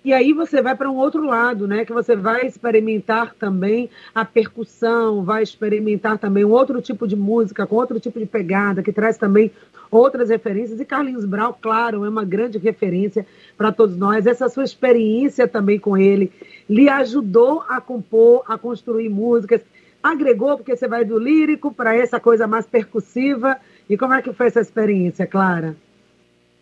E 0.05 0.13
aí 0.13 0.33
você 0.33 0.63
vai 0.63 0.77
para 0.77 0.91
um 0.91 0.97
outro 0.97 1.25
lado, 1.27 1.67
né? 1.67 1.85
Que 1.85 1.93
você 1.93 2.15
vai 2.15 2.47
experimentar 2.47 3.35
também 3.35 3.91
a 4.15 4.25
percussão, 4.25 5.25
vai 5.25 5.43
experimentar 5.43 6.19
também 6.19 6.45
um 6.45 6.51
outro 6.51 6.81
tipo 6.81 7.07
de 7.07 7.17
música, 7.17 7.67
com 7.67 7.77
outro 7.77 7.99
tipo 7.99 8.19
de 8.19 8.27
pegada, 8.27 8.83
que 8.83 8.93
traz 8.93 9.19
também 9.19 9.51
outras 9.91 10.31
referências. 10.31 10.79
E 10.81 10.85
Carlinhos 10.85 11.25
Brau, 11.25 11.59
claro, 11.61 12.05
é 12.05 12.09
uma 12.09 12.25
grande 12.25 12.59
referência 12.59 13.27
para 13.57 13.73
todos 13.73 13.97
nós. 13.97 14.27
Essa 14.27 14.49
sua 14.49 14.65
experiência 14.65 15.49
também 15.49 15.79
com 15.79 15.97
ele 15.97 16.33
lhe 16.69 16.89
ajudou 16.89 17.65
a 17.69 17.81
compor, 17.81 18.45
a 18.47 18.57
construir 18.57 19.09
músicas, 19.09 19.63
agregou, 20.03 20.57
porque 20.57 20.77
você 20.77 20.87
vai 20.87 21.05
do 21.05 21.19
lírico 21.19 21.73
para 21.73 21.97
essa 21.97 22.21
coisa 22.21 22.47
mais 22.47 22.67
percussiva. 22.67 23.59
E 23.91 23.97
como 23.97 24.15
é 24.15 24.23
que 24.23 24.33
foi 24.33 24.47
essa 24.47 24.61
experiência, 24.61 25.27
Clara? 25.27 25.77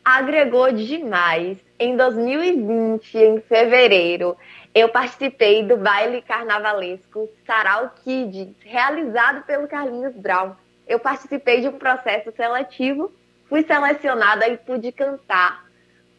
Agregou 0.07 0.71
demais. 0.71 1.59
Em 1.81 1.97
2020, 1.97 3.19
em 3.19 3.41
fevereiro, 3.41 4.37
eu 4.73 4.89
participei 4.89 5.65
do 5.65 5.77
baile 5.77 6.23
carnavalesco 6.23 7.29
Sarau 7.45 7.93
Kids, 8.05 8.55
realizado 8.61 9.43
pelo 9.43 9.67
Carlinhos 9.67 10.15
Brown. 10.15 10.53
Eu 10.87 11.01
participei 11.01 11.61
de 11.61 11.67
um 11.67 11.77
processo 11.77 12.31
seletivo, 12.37 13.11
fui 13.49 13.65
selecionada 13.65 14.47
e 14.47 14.57
pude 14.57 14.93
cantar 14.93 15.67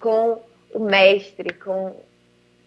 com 0.02 0.42
o 0.74 0.80
mestre, 0.80 1.54
com 1.54 1.96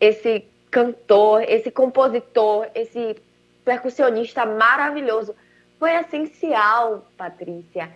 esse 0.00 0.48
cantor, 0.70 1.42
esse 1.42 1.70
compositor, 1.70 2.66
esse 2.74 3.14
percussionista 3.62 4.46
maravilhoso. 4.46 5.36
Foi 5.78 5.90
essencial, 5.96 7.06
Patrícia, 7.14 7.90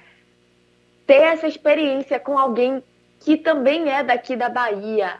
ter 1.06 1.22
essa 1.22 1.48
experiência 1.48 2.20
com 2.20 2.38
alguém 2.38 2.82
que 3.24 3.38
também 3.38 3.90
é 3.90 4.02
daqui 4.02 4.36
da 4.36 4.50
Bahia, 4.50 5.16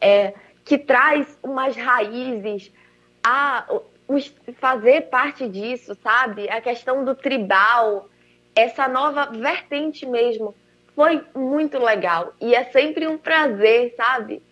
é, 0.00 0.34
que 0.64 0.76
traz 0.76 1.38
umas 1.44 1.76
raízes, 1.76 2.72
a 3.22 3.66
fazer 4.54 5.02
parte 5.02 5.48
disso, 5.48 5.96
sabe? 6.02 6.50
A 6.50 6.60
questão 6.60 7.04
do 7.04 7.14
tribal, 7.14 8.08
essa 8.54 8.88
nova 8.88 9.26
vertente 9.26 10.04
mesmo, 10.04 10.56
foi 10.94 11.24
muito 11.34 11.78
legal. 11.78 12.32
E 12.40 12.52
é 12.52 12.64
sempre 12.64 13.06
um 13.06 13.16
prazer, 13.16 13.94
sabe? 13.96 14.42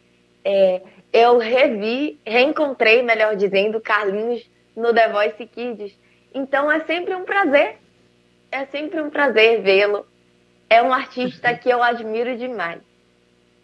É, 0.44 0.80
eu 1.12 1.38
revi, 1.38 2.20
reencontrei, 2.24 3.02
melhor 3.02 3.34
dizendo, 3.34 3.80
Carlinhos 3.80 4.48
no 4.76 4.94
The 4.94 5.08
Voice 5.08 5.46
Kids. 5.46 5.98
Então 6.32 6.70
é 6.70 6.80
sempre 6.80 7.14
um 7.14 7.24
prazer. 7.24 7.78
É 8.52 8.66
sempre 8.66 9.00
um 9.00 9.10
prazer 9.10 9.62
vê-lo 9.62 10.06
é 10.74 10.82
um 10.82 10.92
artista 10.92 11.54
que 11.54 11.70
eu 11.70 11.80
admiro 11.82 12.36
demais. 12.36 12.80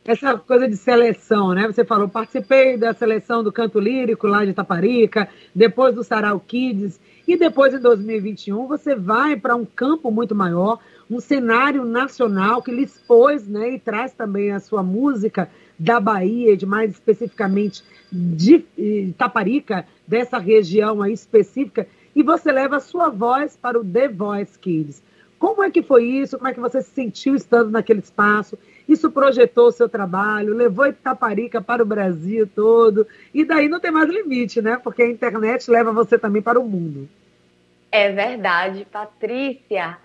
Essa 0.05 0.39
coisa 0.39 0.69
de 0.69 0.77
seleção, 0.77 1.53
né? 1.53 1.67
Você 1.67 1.85
falou, 1.85 2.09
participei 2.09 2.77
da 2.77 2.95
seleção 2.95 3.43
do 3.43 3.53
canto 3.53 3.79
lírico 3.81 4.27
lá 4.27 4.45
de 4.45 4.55
Taparica, 4.55 5.29
depois 5.55 5.95
do 5.95 6.05
Sarau 6.05 6.39
Kids, 6.41 7.01
e 7.27 7.37
depois 7.37 7.75
em 7.75 7.81
2021 7.81 8.67
você 8.67 8.95
vai 8.95 9.37
para 9.37 9.57
um 9.57 9.65
campo 9.65 10.11
muito 10.11 10.35
maior, 10.35 10.79
um 11.11 11.21
cenário 11.21 11.85
nacional 11.85 12.63
que 12.63 12.71
lhe 12.71 12.85
expôs, 12.85 13.47
né? 13.47 13.75
E 13.75 13.79
traz 13.79 14.13
também 14.15 14.53
a 14.53 14.61
sua 14.61 14.83
música 14.83 15.51
da 15.79 15.99
Bahia, 15.99 16.57
de 16.57 16.65
mais 16.65 16.93
especificamente 16.93 17.83
de 18.11 18.65
Taparica, 19.19 19.85
dessa 20.07 20.39
região 20.39 21.03
aí 21.03 21.13
específica, 21.13 21.87
e 22.15 22.23
você 22.23 22.53
leva 22.53 22.77
a 22.77 22.81
sua 22.81 23.09
voz 23.11 23.57
para 23.57 23.79
o 23.79 23.85
The 23.85 24.09
Voice 24.09 24.59
Kids. 24.59 25.03
Como 25.41 25.63
é 25.63 25.71
que 25.71 25.83
foi 25.83 26.05
isso? 26.05 26.37
Como 26.37 26.51
é 26.51 26.53
que 26.53 26.61
você 26.61 26.83
se 26.83 26.91
sentiu 26.91 27.35
estando 27.35 27.71
naquele 27.71 28.01
espaço? 28.01 28.59
Isso 28.87 29.11
projetou 29.11 29.69
o 29.69 29.73
seu 29.73 29.89
trabalho, 29.89 30.55
levou 30.55 30.87
Itaparica 30.87 31.63
para 31.63 31.83
o 31.83 31.87
Brasil 31.87 32.47
todo, 32.47 33.07
e 33.33 33.43
daí 33.43 33.67
não 33.67 33.81
tem 33.81 33.91
mais 33.91 34.11
limite, 34.11 34.61
né? 34.61 34.79
Porque 34.85 35.03
a 35.03 35.09
internet 35.09 35.71
leva 35.71 35.93
você 35.93 36.19
também 36.19 36.43
para 36.43 36.61
o 36.61 36.69
mundo. 36.69 37.09
É 37.91 38.13
verdade, 38.13 38.87
Patrícia. 38.93 39.97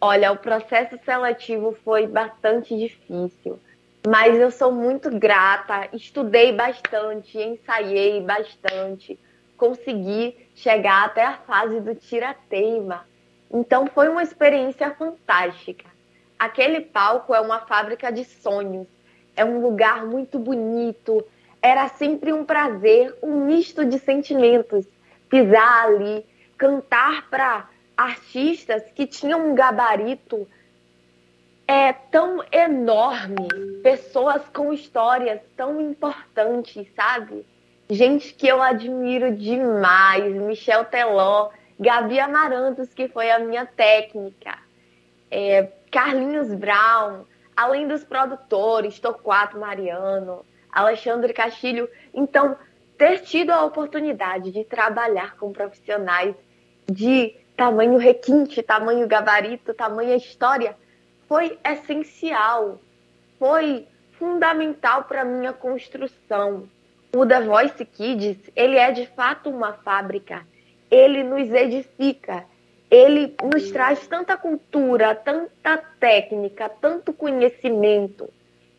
Olha, 0.00 0.30
o 0.30 0.36
processo 0.36 0.96
seletivo 1.04 1.76
foi 1.84 2.06
bastante 2.06 2.78
difícil, 2.78 3.58
mas 4.06 4.38
eu 4.38 4.52
sou 4.52 4.70
muito 4.70 5.10
grata, 5.10 5.88
estudei 5.92 6.52
bastante, 6.52 7.36
ensaiei 7.36 8.20
bastante, 8.20 9.18
consegui 9.56 10.36
chegar 10.54 11.06
até 11.06 11.24
a 11.24 11.32
fase 11.32 11.80
do 11.80 11.96
tira-teima 11.96 13.04
então 13.52 13.86
foi 13.86 14.08
uma 14.08 14.22
experiência 14.22 14.90
fantástica. 14.94 15.86
Aquele 16.38 16.80
palco 16.80 17.34
é 17.34 17.40
uma 17.40 17.60
fábrica 17.60 18.10
de 18.10 18.24
sonhos, 18.24 18.86
é 19.36 19.44
um 19.44 19.60
lugar 19.60 20.04
muito 20.04 20.38
bonito. 20.38 21.24
Era 21.62 21.88
sempre 21.88 22.32
um 22.32 22.44
prazer, 22.44 23.16
um 23.22 23.46
misto 23.46 23.84
de 23.84 23.98
sentimentos. 23.98 24.86
Pisar 25.28 25.86
ali, 25.86 26.26
cantar 26.58 27.28
para 27.30 27.68
artistas 27.96 28.82
que 28.94 29.06
tinham 29.06 29.50
um 29.50 29.54
gabarito 29.54 30.46
é 31.66 31.92
tão 31.92 32.44
enorme, 32.52 33.48
pessoas 33.82 34.42
com 34.52 34.72
histórias 34.72 35.40
tão 35.56 35.80
importantes, 35.80 36.86
sabe? 36.94 37.46
Gente 37.88 38.34
que 38.34 38.46
eu 38.46 38.62
admiro 38.62 39.34
demais, 39.34 40.34
Michel 40.34 40.84
Teló, 40.84 41.50
Gabi 41.78 42.20
Amarantos, 42.20 42.94
que 42.94 43.08
foi 43.08 43.30
a 43.30 43.38
minha 43.38 43.66
técnica, 43.66 44.58
é, 45.30 45.68
Carlinhos 45.90 46.52
Brown, 46.54 47.24
além 47.56 47.88
dos 47.88 48.04
produtores, 48.04 48.98
Torquato 48.98 49.58
Mariano, 49.58 50.44
Alexandre 50.70 51.32
Castilho. 51.32 51.88
Então, 52.12 52.56
ter 52.96 53.20
tido 53.20 53.50
a 53.50 53.64
oportunidade 53.64 54.50
de 54.50 54.64
trabalhar 54.64 55.36
com 55.36 55.52
profissionais 55.52 56.34
de 56.86 57.34
tamanho 57.56 57.96
requinte, 57.96 58.62
tamanho 58.62 59.06
gabarito, 59.06 59.74
tamanho 59.74 60.14
história, 60.14 60.76
foi 61.28 61.58
essencial, 61.64 62.80
foi 63.38 63.86
fundamental 64.12 65.04
para 65.04 65.22
a 65.22 65.24
minha 65.24 65.52
construção. 65.52 66.68
O 67.14 67.24
The 67.26 67.42
Voice 67.42 67.84
Kids, 67.84 68.38
ele 68.54 68.76
é 68.76 68.90
de 68.90 69.06
fato 69.06 69.50
uma 69.50 69.72
fábrica 69.72 70.44
ele 70.94 71.24
nos 71.24 71.50
edifica, 71.52 72.44
ele 72.90 73.34
nos 73.42 73.70
traz 73.72 74.06
tanta 74.06 74.36
cultura, 74.36 75.14
tanta 75.14 75.76
técnica, 75.98 76.68
tanto 76.68 77.12
conhecimento. 77.12 78.30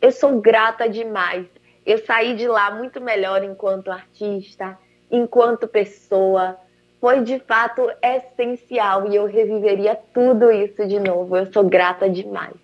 Eu 0.01 0.11
sou 0.11 0.39
grata 0.39 0.87
demais. 0.87 1.45
Eu 1.85 1.97
saí 1.99 2.35
de 2.35 2.47
lá 2.47 2.71
muito 2.71 3.01
melhor 3.01 3.43
enquanto 3.43 3.91
artista, 3.91 4.77
enquanto 5.11 5.67
pessoa. 5.67 6.57
Foi 7.01 7.21
de 7.21 7.37
fato 7.39 7.91
essencial 8.01 9.11
e 9.11 9.15
eu 9.15 9.25
reviveria 9.25 9.95
tudo 10.13 10.49
isso 10.51 10.87
de 10.87 10.99
novo. 10.99 11.35
Eu 11.35 11.51
sou 11.51 11.65
grata 11.65 12.09
demais. 12.09 12.55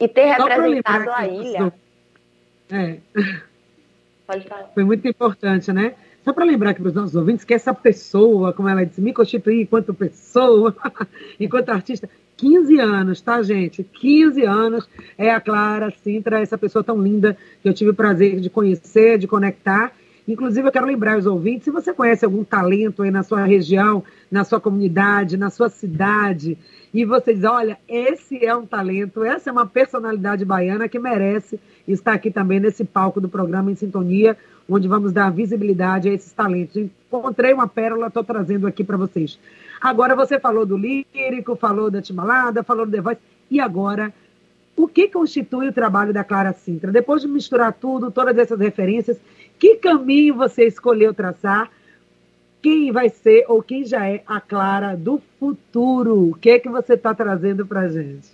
E 0.00 0.08
ter 0.08 0.26
representado 0.26 1.10
a 1.10 1.26
ilha. 1.26 1.72
É. 2.70 2.98
Pode 4.26 4.46
falar. 4.46 4.70
Foi 4.74 4.84
muito 4.84 5.06
importante, 5.08 5.72
né? 5.72 5.94
Só 6.28 6.34
para 6.34 6.44
lembrar 6.44 6.72
aqui 6.72 6.82
para 6.82 6.90
os 6.90 6.94
nossos 6.94 7.16
ouvintes 7.16 7.42
que 7.42 7.54
essa 7.54 7.72
pessoa, 7.72 8.52
como 8.52 8.68
ela 8.68 8.84
disse, 8.84 9.00
me 9.00 9.14
constituir 9.14 9.62
enquanto 9.62 9.94
pessoa, 9.94 10.76
enquanto 11.40 11.70
artista, 11.70 12.06
15 12.36 12.78
anos, 12.78 13.22
tá, 13.22 13.40
gente? 13.40 13.82
15 13.82 14.44
anos 14.44 14.86
é 15.16 15.30
a 15.30 15.40
Clara 15.40 15.90
Sintra, 15.90 16.38
essa 16.38 16.58
pessoa 16.58 16.84
tão 16.84 17.00
linda 17.00 17.34
que 17.62 17.68
eu 17.70 17.72
tive 17.72 17.92
o 17.92 17.94
prazer 17.94 18.40
de 18.40 18.50
conhecer, 18.50 19.16
de 19.16 19.26
conectar. 19.26 19.90
Inclusive, 20.28 20.68
eu 20.68 20.70
quero 20.70 20.84
lembrar 20.84 21.16
os 21.16 21.24
ouvintes, 21.24 21.64
se 21.64 21.70
você 21.70 21.94
conhece 21.94 22.26
algum 22.26 22.44
talento 22.44 23.02
aí 23.02 23.10
na 23.10 23.22
sua 23.22 23.46
região, 23.46 24.04
na 24.30 24.44
sua 24.44 24.60
comunidade, 24.60 25.38
na 25.38 25.48
sua 25.48 25.70
cidade, 25.70 26.58
e 26.92 27.06
você 27.06 27.32
diz, 27.32 27.44
olha, 27.44 27.78
esse 27.88 28.44
é 28.44 28.54
um 28.54 28.66
talento, 28.66 29.24
essa 29.24 29.48
é 29.48 29.52
uma 29.52 29.64
personalidade 29.64 30.44
baiana 30.44 30.90
que 30.90 30.98
merece 30.98 31.58
estar 31.86 32.12
aqui 32.12 32.30
também 32.30 32.60
nesse 32.60 32.84
palco 32.84 33.18
do 33.18 33.30
programa 33.30 33.70
Em 33.70 33.74
Sintonia, 33.74 34.36
onde 34.68 34.86
vamos 34.86 35.12
dar 35.12 35.30
visibilidade 35.30 36.08
a 36.08 36.12
esses 36.12 36.32
talentos. 36.32 36.76
Encontrei 36.76 37.52
uma 37.52 37.66
pérola, 37.66 38.08
estou 38.08 38.22
trazendo 38.22 38.66
aqui 38.66 38.84
para 38.84 38.96
vocês. 38.96 39.38
Agora 39.80 40.14
você 40.14 40.38
falou 40.38 40.66
do 40.66 40.76
lírico, 40.76 41.56
falou 41.56 41.90
da 41.90 42.02
Timalada, 42.02 42.62
falou 42.62 42.84
do 42.84 42.92
The 42.92 43.00
Voice, 43.00 43.20
e 43.50 43.60
agora 43.60 44.12
o 44.76 44.86
que 44.86 45.08
constitui 45.08 45.68
o 45.68 45.72
trabalho 45.72 46.12
da 46.12 46.22
Clara 46.22 46.52
Sintra? 46.52 46.92
Depois 46.92 47.22
de 47.22 47.28
misturar 47.28 47.72
tudo, 47.72 48.10
todas 48.10 48.36
essas 48.36 48.60
referências, 48.60 49.18
que 49.58 49.76
caminho 49.76 50.34
você 50.34 50.66
escolheu 50.66 51.14
traçar? 51.14 51.70
Quem 52.60 52.92
vai 52.92 53.08
ser 53.08 53.44
ou 53.48 53.62
quem 53.62 53.84
já 53.84 54.08
é 54.08 54.22
a 54.26 54.40
Clara 54.40 54.96
do 54.96 55.20
futuro? 55.38 56.30
O 56.30 56.34
que 56.34 56.50
é 56.50 56.58
que 56.58 56.68
você 56.68 56.94
está 56.94 57.14
trazendo 57.14 57.64
para 57.64 57.88
gente? 57.88 58.28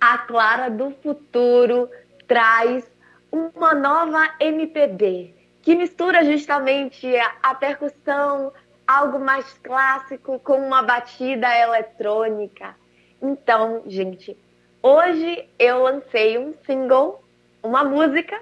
A 0.00 0.18
Clara 0.18 0.68
do 0.68 0.90
futuro 1.02 1.88
traz 2.26 2.84
uma 3.30 3.74
nova 3.74 4.34
MPB 4.40 5.34
que 5.62 5.74
mistura 5.74 6.24
justamente 6.24 7.14
a, 7.16 7.34
a 7.42 7.54
percussão, 7.54 8.52
algo 8.86 9.18
mais 9.18 9.52
clássico 9.62 10.38
com 10.40 10.54
uma 10.54 10.82
batida 10.82 11.46
eletrônica. 11.56 12.74
Então, 13.20 13.82
gente, 13.86 14.36
Hoje 14.82 15.46
eu 15.58 15.82
lancei 15.82 16.38
um 16.38 16.54
single, 16.64 17.22
uma 17.62 17.84
música 17.84 18.40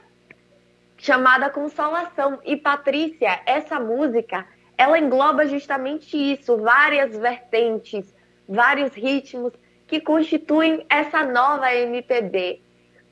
chamada 0.97 1.51
Consolação. 1.51 2.39
E 2.45 2.57
Patrícia, 2.57 3.41
essa 3.45 3.81
música, 3.81 4.47
ela 4.77 5.01
engloba 5.01 5.49
justamente 5.49 6.17
isso, 6.17 6.57
várias 6.59 7.19
vertentes, 7.19 8.15
vários 8.49 8.95
ritmos 8.95 9.53
que 9.89 10.01
constituem 10.01 10.87
essa 10.89 11.25
nova 11.25 11.75
MPB. 11.75 12.63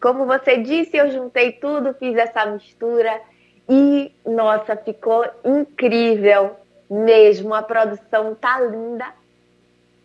Como 0.00 0.26
você 0.26 0.58
disse, 0.58 0.96
eu 0.96 1.10
juntei 1.10 1.52
tudo, 1.52 1.94
fiz 1.94 2.16
essa 2.16 2.46
mistura 2.46 3.20
e 3.68 4.12
nossa, 4.24 4.76
ficou 4.76 5.24
incrível 5.44 6.56
mesmo. 6.90 7.54
A 7.54 7.62
produção 7.62 8.34
tá 8.34 8.60
linda 8.60 9.06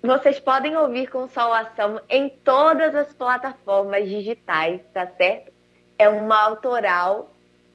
vocês 0.03 0.39
podem 0.39 0.75
ouvir 0.75 1.07
Consolação 1.07 2.01
em 2.09 2.27
todas 2.27 2.95
as 2.95 3.13
plataformas 3.13 4.09
digitais, 4.09 4.81
tá 4.91 5.05
certo? 5.05 5.51
É 5.97 6.09
uma 6.09 6.41
autoral 6.41 7.29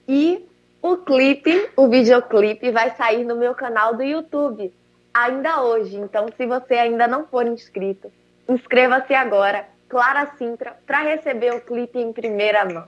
e 0.09 0.45
o 0.83 0.97
clipe, 0.97 1.71
o 1.77 1.89
videoclipe 1.89 2.73
vai 2.73 2.91
sair 2.97 3.25
no 3.25 3.37
meu 3.37 3.55
canal 3.55 3.95
do 3.95 4.03
YouTube 4.03 4.75
ainda 5.15 5.63
hoje. 5.63 5.97
Então, 5.97 6.27
se 6.37 6.47
você 6.47 6.75
ainda 6.75 7.07
não 7.07 7.27
for 7.27 7.47
inscrito, 7.47 8.13
inscreva-se 8.49 9.15
agora, 9.15 9.69
Clara 9.89 10.33
Sintra, 10.37 10.77
para 10.85 11.03
receber 11.03 11.55
o 11.55 11.61
clipe 11.61 11.99
em 11.99 12.13
primeira 12.13 12.65
mão. 12.65 12.85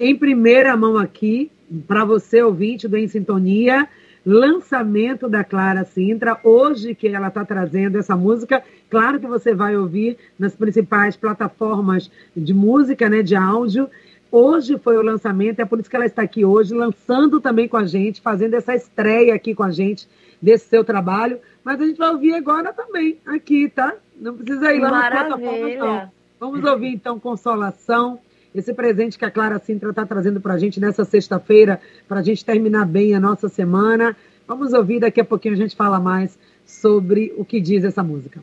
Em 0.00 0.16
primeira 0.16 0.76
mão 0.76 0.98
aqui, 0.98 1.50
para 1.86 2.04
você 2.04 2.42
ouvinte 2.42 2.88
do 2.88 2.96
Em 2.96 3.06
Sintonia, 3.06 3.88
lançamento 4.26 5.28
da 5.28 5.44
Clara 5.44 5.84
Sintra, 5.84 6.38
hoje 6.42 6.94
que 6.94 7.08
ela 7.08 7.28
está 7.28 7.44
trazendo 7.44 7.98
essa 7.98 8.16
música. 8.16 8.62
Claro 8.90 9.20
que 9.20 9.26
você 9.26 9.54
vai 9.54 9.76
ouvir 9.76 10.16
nas 10.38 10.56
principais 10.56 11.16
plataformas 11.16 12.10
de 12.36 12.52
música, 12.52 13.08
né, 13.08 13.22
de 13.22 13.36
áudio. 13.36 13.88
Hoje 14.30 14.78
foi 14.78 14.96
o 14.96 15.02
lançamento, 15.02 15.60
é 15.60 15.64
por 15.64 15.78
isso 15.78 15.90
que 15.90 15.96
ela 15.96 16.06
está 16.06 16.22
aqui 16.22 16.44
hoje, 16.44 16.74
lançando 16.74 17.40
também 17.40 17.68
com 17.68 17.76
a 17.76 17.84
gente, 17.84 18.20
fazendo 18.20 18.54
essa 18.54 18.74
estreia 18.74 19.34
aqui 19.34 19.54
com 19.54 19.62
a 19.62 19.70
gente 19.70 20.08
desse 20.40 20.68
seu 20.68 20.82
trabalho. 20.82 21.38
Mas 21.62 21.80
a 21.80 21.86
gente 21.86 21.98
vai 21.98 22.10
ouvir 22.10 22.34
agora 22.34 22.72
também, 22.72 23.18
aqui, 23.26 23.68
tá? 23.68 23.94
Não 24.22 24.36
precisa 24.36 24.72
ir 24.72 24.80
lá 24.80 24.90
Maravilha. 24.90 25.28
nas 25.28 25.40
plataformas, 25.40 25.78
não. 25.78 26.12
Vamos 26.38 26.64
ouvir 26.64 26.94
então 26.94 27.18
Consolação 27.18 28.20
esse 28.54 28.72
presente 28.72 29.18
que 29.18 29.24
a 29.24 29.30
Clara 29.30 29.58
Sintra 29.58 29.90
está 29.90 30.04
trazendo 30.06 30.40
para 30.40 30.54
a 30.54 30.58
gente 30.58 30.78
nessa 30.78 31.04
sexta-feira, 31.04 31.80
para 32.06 32.20
a 32.20 32.22
gente 32.22 32.44
terminar 32.44 32.86
bem 32.86 33.14
a 33.14 33.20
nossa 33.20 33.48
semana. 33.48 34.16
Vamos 34.46 34.72
ouvir, 34.72 35.00
daqui 35.00 35.20
a 35.20 35.24
pouquinho 35.24 35.54
a 35.54 35.56
gente 35.56 35.74
fala 35.74 35.98
mais 35.98 36.38
sobre 36.66 37.34
o 37.36 37.44
que 37.44 37.60
diz 37.60 37.82
essa 37.82 38.02
música. 38.02 38.40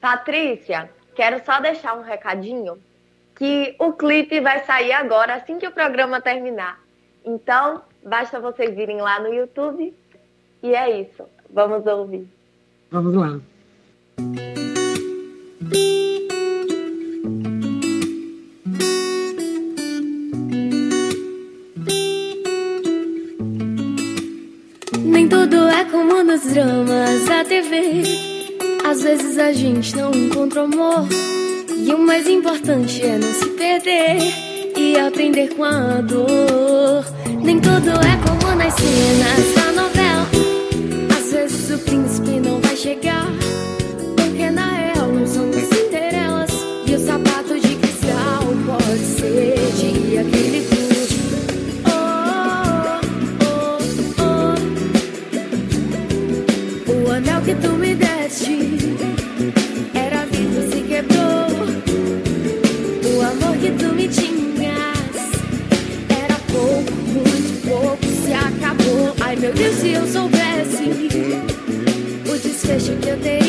Patrícia, 0.00 0.90
quero 1.14 1.42
só 1.44 1.60
deixar 1.60 1.96
um 1.96 2.02
recadinho 2.02 2.76
que 3.36 3.74
o 3.78 3.92
clipe 3.92 4.40
vai 4.40 4.64
sair 4.64 4.92
agora, 4.92 5.36
assim 5.36 5.58
que 5.58 5.66
o 5.66 5.72
programa 5.72 6.20
terminar. 6.20 6.80
Então, 7.24 7.82
basta 8.04 8.40
vocês 8.40 8.76
irem 8.76 9.00
lá 9.00 9.20
no 9.20 9.32
YouTube 9.32 9.94
e 10.62 10.74
é 10.74 11.00
isso. 11.00 11.24
Vamos 11.48 11.86
ouvir. 11.86 12.26
Vamos 12.90 13.14
lá. 13.14 13.40
Nos 26.32 26.44
dramas 26.44 27.24
da 27.26 27.44
TV. 27.44 28.02
Às 28.88 29.02
vezes 29.02 29.38
a 29.38 29.52
gente 29.52 29.94
não 29.94 30.10
encontra 30.12 30.62
amor. 30.62 31.06
E 31.76 31.92
o 31.92 31.98
mais 31.98 32.26
importante 32.26 33.02
é 33.02 33.18
não 33.18 33.32
se 33.34 33.50
perder 33.50 34.18
e 34.74 34.98
aprender 34.98 35.54
com 35.54 35.62
a 35.62 36.00
dor. 36.00 37.04
Nem 37.42 37.60
tudo 37.60 37.90
é 37.90 38.16
como 38.26 38.56
nas 38.56 38.72
cenas 38.72 39.54
da 39.54 39.82
novela. 39.82 40.26
Às 41.18 41.32
vezes 41.32 41.70
o 41.70 41.78
príncipe 41.80 42.40
não 42.40 42.60
vai 42.62 42.76
chegar. 42.76 43.26
Porque 44.16 44.50
na 44.50 44.72
real 44.72 45.08
não 45.08 45.26
somos 45.26 45.56
Cinderelas. 45.56 46.50
E 46.86 46.94
o 46.94 46.98
sapato 46.98 47.60
de 47.60 47.76
cristal 47.76 48.44
pode 48.66 49.04
ser 49.20 49.51
Ai 69.32 69.38
meu 69.38 69.50
Deus, 69.54 69.76
se 69.76 69.92
eu 69.92 70.06
soubesse 70.06 70.90
o 72.28 72.38
desfecho 72.38 72.94
que 72.98 73.08
eu 73.08 73.18
teria, 73.18 73.41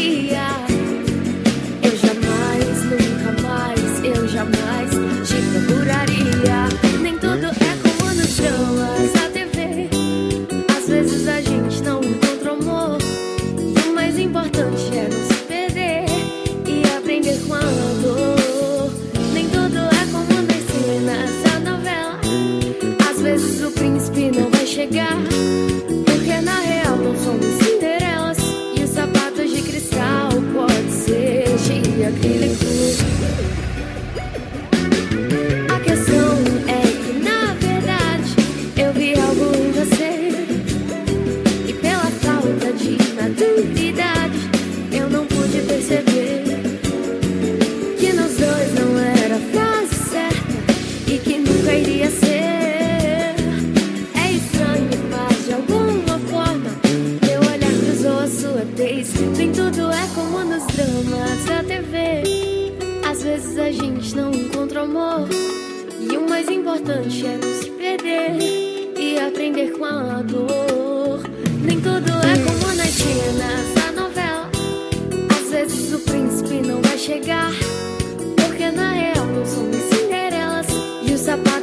nos 48.24 48.38
dois 48.38 48.74
não 48.76 48.98
era 49.00 49.36
a 49.36 49.40
frase 49.52 49.96
certa 50.10 51.12
e 51.12 51.18
que 51.18 51.38
nunca 51.40 51.74
iria 51.74 52.10
ser. 52.10 53.36
É 54.16 54.32
estranho, 54.32 54.90
mas 55.12 55.46
de 55.46 55.54
alguma 55.54 56.18
forma 56.30 56.70
meu 57.22 57.42
olhar 57.42 57.72
cruzou 57.86 58.20
a 58.20 58.28
sua 58.28 58.66
tez. 58.78 59.14
Nem 59.38 59.52
tudo 59.52 59.92
é 59.92 60.08
como 60.16 60.40
nos 60.40 60.66
dramas 60.68 61.46
da 61.46 61.64
TV. 61.64 62.24
Às 63.10 63.24
vezes 63.24 63.58
a 63.58 63.72
gente 63.72 64.16
não 64.16 64.32
encontra 64.32 64.84
amor. 64.84 65.28
E 66.00 66.18
o 66.18 66.30
mais 66.30 66.48
importante 66.50 67.26
é 67.26 67.38
não 67.38 67.62
se 67.62 67.70
perder 67.72 68.38
e 68.98 69.20
aprender 69.20 69.72
com 69.78 69.86
a 69.86 70.22
dor. 70.22 71.20
Nem 71.62 71.80
tudo 71.82 72.12
é 72.12 72.38
como 72.46 72.74
nas 72.76 72.90
cenas 72.90 73.74
vezes 75.54 75.94
o 75.94 76.00
príncipe 76.00 76.68
não 76.68 76.82
vai 76.82 76.98
chegar. 76.98 77.63
Cinderelas. 81.36 81.63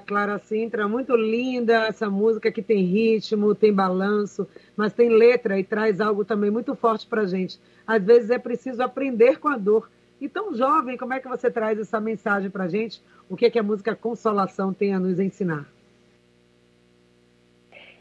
Clara 0.00 0.38
Sintra, 0.38 0.88
muito 0.88 1.16
linda 1.16 1.86
essa 1.86 2.08
música 2.08 2.50
que 2.50 2.62
tem 2.62 2.84
ritmo, 2.84 3.54
tem 3.54 3.72
balanço, 3.72 4.48
mas 4.76 4.92
tem 4.92 5.08
letra 5.08 5.58
e 5.58 5.64
traz 5.64 6.00
algo 6.00 6.24
também 6.24 6.50
muito 6.50 6.74
forte 6.74 7.06
para 7.06 7.26
gente. 7.26 7.60
Às 7.86 8.02
vezes 8.02 8.30
é 8.30 8.38
preciso 8.38 8.82
aprender 8.82 9.38
com 9.38 9.48
a 9.48 9.56
dor. 9.56 9.90
E 10.20 10.28
tão 10.28 10.54
jovem, 10.54 10.96
como 10.96 11.14
é 11.14 11.20
que 11.20 11.28
você 11.28 11.50
traz 11.50 11.78
essa 11.78 12.00
mensagem 12.00 12.48
para 12.48 12.68
gente? 12.68 13.02
O 13.28 13.36
que, 13.36 13.46
é 13.46 13.50
que 13.50 13.58
a 13.58 13.62
música 13.62 13.96
Consolação 13.96 14.72
tem 14.72 14.94
a 14.94 15.00
nos 15.00 15.18
ensinar? 15.18 15.66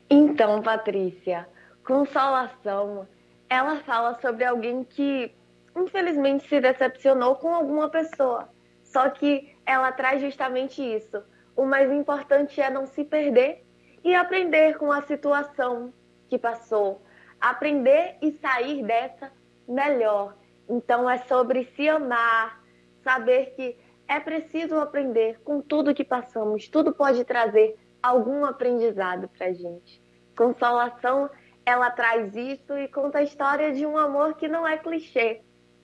Então, 0.09 0.61
Patrícia, 0.61 1.47
Consolação, 1.83 3.07
ela 3.49 3.77
fala 3.77 4.19
sobre 4.21 4.43
alguém 4.43 4.83
que 4.83 5.31
infelizmente 5.75 6.47
se 6.47 6.59
decepcionou 6.59 7.35
com 7.35 7.53
alguma 7.53 7.89
pessoa. 7.89 8.49
Só 8.83 9.09
que 9.09 9.55
ela 9.65 9.91
traz 9.91 10.21
justamente 10.21 10.81
isso. 10.81 11.23
O 11.55 11.65
mais 11.65 11.91
importante 11.91 12.61
é 12.61 12.69
não 12.69 12.85
se 12.85 13.03
perder 13.03 13.63
e 14.03 14.15
aprender 14.15 14.77
com 14.77 14.91
a 14.91 15.01
situação 15.01 15.93
que 16.27 16.37
passou. 16.37 17.01
Aprender 17.39 18.17
e 18.21 18.31
sair 18.33 18.83
dessa 18.83 19.31
melhor. 19.67 20.35
Então 20.69 21.09
é 21.09 21.17
sobre 21.19 21.65
se 21.75 21.87
amar, 21.89 22.61
saber 23.03 23.53
que 23.55 23.77
é 24.07 24.19
preciso 24.19 24.77
aprender 24.77 25.39
com 25.43 25.61
tudo 25.61 25.93
que 25.93 26.03
passamos. 26.03 26.67
Tudo 26.67 26.93
pode 26.93 27.23
trazer 27.23 27.77
algum 28.01 28.45
aprendizado 28.45 29.27
para 29.29 29.53
gente. 29.53 30.01
Consolação, 30.35 31.29
ela 31.65 31.91
traz 31.91 32.35
isso 32.35 32.77
e 32.77 32.87
conta 32.87 33.19
a 33.19 33.23
história 33.23 33.71
de 33.71 33.85
um 33.85 33.97
amor 33.97 34.35
que 34.35 34.47
não 34.47 34.67
é 34.67 34.77
clichê. 34.77 35.41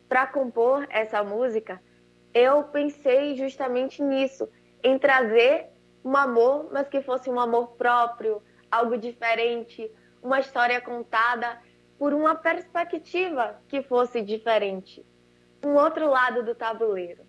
Para 0.10 0.26
compor 0.26 0.88
essa 0.90 1.24
música, 1.24 1.82
eu 2.34 2.64
pensei 2.64 3.36
justamente 3.36 4.02
nisso, 4.02 4.50
em 4.88 4.98
trazer 4.98 5.66
um 6.04 6.16
amor, 6.16 6.70
mas 6.72 6.88
que 6.88 7.02
fosse 7.02 7.30
um 7.30 7.40
amor 7.40 7.70
próprio, 7.78 8.42
algo 8.72 8.98
diferente, 8.98 9.92
uma 10.24 10.40
história 10.40 10.80
contada 10.80 11.60
por 12.00 12.14
uma 12.14 12.36
perspectiva 12.36 13.56
que 13.68 13.82
fosse 13.82 14.22
diferente, 14.22 15.06
um 15.64 15.74
outro 15.74 16.10
lado 16.10 16.44
do 16.44 16.56
tabuleiro. 16.56 17.22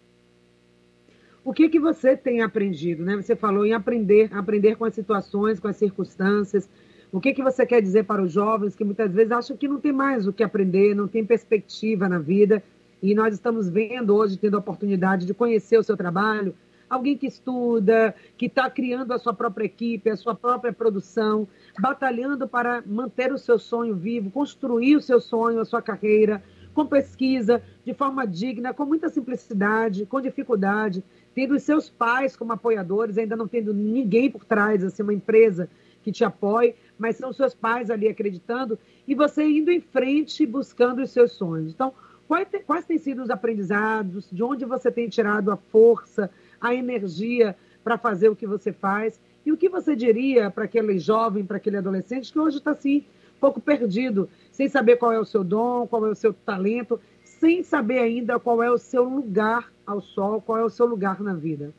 O 1.45 1.53
que 1.53 1.69
que 1.69 1.81
você 1.81 2.17
tem 2.17 2.43
aprendido, 2.43 3.03
né? 3.03 3.17
Você 3.17 3.35
falou 3.35 3.65
em 3.65 3.73
aprender, 3.73 4.29
aprender 4.35 4.77
com 4.77 4.85
as 4.85 4.95
situações, 4.95 5.59
com 5.59 5.69
as 5.69 5.77
circunstâncias. 5.77 6.69
O 7.11 7.21
que 7.21 7.33
que 7.33 7.43
você 7.43 7.65
quer 7.65 7.81
dizer 7.81 8.05
para 8.05 8.23
os 8.23 8.31
jovens 8.31 8.77
que 8.77 8.85
muitas 8.85 9.13
vezes 9.13 9.33
acham 9.33 9.57
que 9.57 9.67
não 9.67 9.81
tem 9.81 9.93
mais 9.93 10.27
o 10.27 10.33
que 10.33 10.43
aprender, 10.43 10.95
não 10.95 11.09
tem 11.09 11.25
perspectiva 11.25 12.09
na 12.09 12.19
vida 12.19 12.63
e 13.03 13.15
nós 13.15 13.33
estamos 13.33 13.69
vendo 13.71 14.15
hoje, 14.15 14.37
tendo 14.37 14.57
a 14.57 14.61
oportunidade 14.61 15.25
de 15.25 15.33
conhecer 15.33 15.79
o 15.79 15.83
seu 15.83 15.97
trabalho, 15.97 16.55
alguém 16.89 17.17
que 17.17 17.27
estuda, 17.27 18.15
que 18.37 18.47
está 18.47 18.71
criando 18.71 19.13
a 19.13 19.19
sua 19.19 19.35
própria 19.35 19.67
equipe, 19.67 20.11
a 20.11 20.17
sua 20.17 20.35
própria 20.35 20.73
produção, 20.73 21.47
batalhando 21.79 22.49
para 22.49 22.83
manter 22.87 23.33
o 23.33 23.39
seu 23.39 23.59
sonho 23.59 23.95
vivo, 23.95 24.31
construir 24.31 24.97
o 24.97 25.01
seu 25.01 25.21
sonho, 25.21 25.61
a 25.61 25.65
sua 25.65 25.83
carreira, 25.83 26.43
com 26.75 26.87
pesquisa, 26.87 27.63
de 27.85 27.93
forma 27.93 28.27
digna, 28.27 28.73
com 28.73 28.85
muita 28.85 29.09
simplicidade, 29.09 30.07
com 30.07 30.21
dificuldade, 30.21 31.03
tendo 31.35 31.55
os 31.55 31.63
seus 31.63 31.91
pais 31.91 32.37
como 32.37 32.53
apoiadores, 32.53 33.19
ainda 33.19 33.37
não 33.37 33.49
tendo 33.49 33.75
ninguém 33.75 34.31
por 34.31 34.45
trás, 34.45 34.85
assim, 34.85 35.03
uma 35.03 35.15
empresa 35.15 35.69
que 36.03 36.13
te 36.13 36.25
apoie, 36.25 36.77
mas 36.97 37.17
são 37.17 37.33
seus 37.33 37.55
pais 37.55 37.91
ali 37.91 38.09
acreditando 38.09 38.79
e 39.07 39.15
você 39.15 39.45
indo 39.45 39.71
em 39.71 39.81
frente 39.81 40.47
buscando 40.47 41.03
os 41.03 41.11
seus 41.11 41.33
sonhos. 41.33 41.73
Então, 41.73 41.93
Quais, 42.29 42.47
quais 42.67 42.85
têm 42.85 42.99
sido 42.99 43.23
os 43.23 43.31
aprendizados? 43.31 44.29
De 44.31 44.43
onde 44.43 44.67
você 44.67 44.93
tem 44.93 45.09
tirado 45.09 45.51
a 45.51 45.57
força, 45.57 46.31
a 46.61 46.75
energia 46.75 47.57
para 47.83 47.99
fazer 47.99 48.29
o 48.29 48.37
que 48.37 48.47
você 48.47 48.73
faz? 48.73 49.21
E 49.45 49.53
o 49.53 49.57
que 49.57 49.69
você 49.69 49.97
diria 49.97 50.51
para 50.51 50.65
aquele 50.65 50.99
jovem, 50.99 51.45
para 51.45 51.57
aquele 51.57 51.79
adolescente 51.79 52.33
que 52.33 52.39
hoje 52.39 52.59
está 52.59 52.73
assim, 52.73 53.05
um 53.37 53.41
pouco 53.41 53.61
perdido, 53.61 54.29
sem 54.53 54.69
saber 54.69 54.97
qual 54.97 55.13
é 55.13 55.19
o 55.19 55.25
seu 55.25 55.43
dom, 55.43 55.87
qual 55.87 56.07
é 56.07 56.11
o 56.11 56.15
seu 56.15 56.35
talento, 56.35 57.01
sem 57.25 57.63
saber 57.63 58.01
ainda 58.01 58.39
qual 58.39 58.63
é 58.63 58.71
o 58.71 58.79
seu 58.79 59.05
lugar 59.05 59.73
ao 59.87 60.01
sol, 60.01 60.41
qual 60.41 60.59
é 60.59 60.65
o 60.65 60.71
seu 60.71 60.87
lugar 60.87 61.23
na 61.23 61.35
vida? 61.35 61.73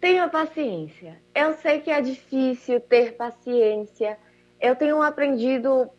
Tenha 0.00 0.28
paciência. 0.28 1.18
Eu 1.34 1.52
sei 1.54 1.80
que 1.80 1.90
é 1.90 2.00
difícil 2.00 2.80
ter 2.80 3.16
paciência. 3.16 4.16
Eu 4.58 4.74
tenho 4.74 5.02
aprendido 5.02 5.90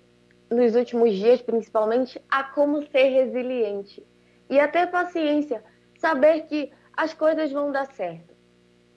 nos 0.49 0.75
últimos 0.75 1.13
dias, 1.13 1.41
principalmente, 1.41 2.19
a 2.29 2.43
como 2.43 2.83
ser 2.87 3.09
resiliente 3.09 4.03
e 4.49 4.59
a 4.59 4.67
ter 4.67 4.87
paciência, 4.87 5.63
saber 6.01 6.47
que 6.47 6.71
as 6.97 7.13
coisas 7.13 7.51
vão 7.51 7.71
dar 7.71 7.85
certo. 7.85 8.35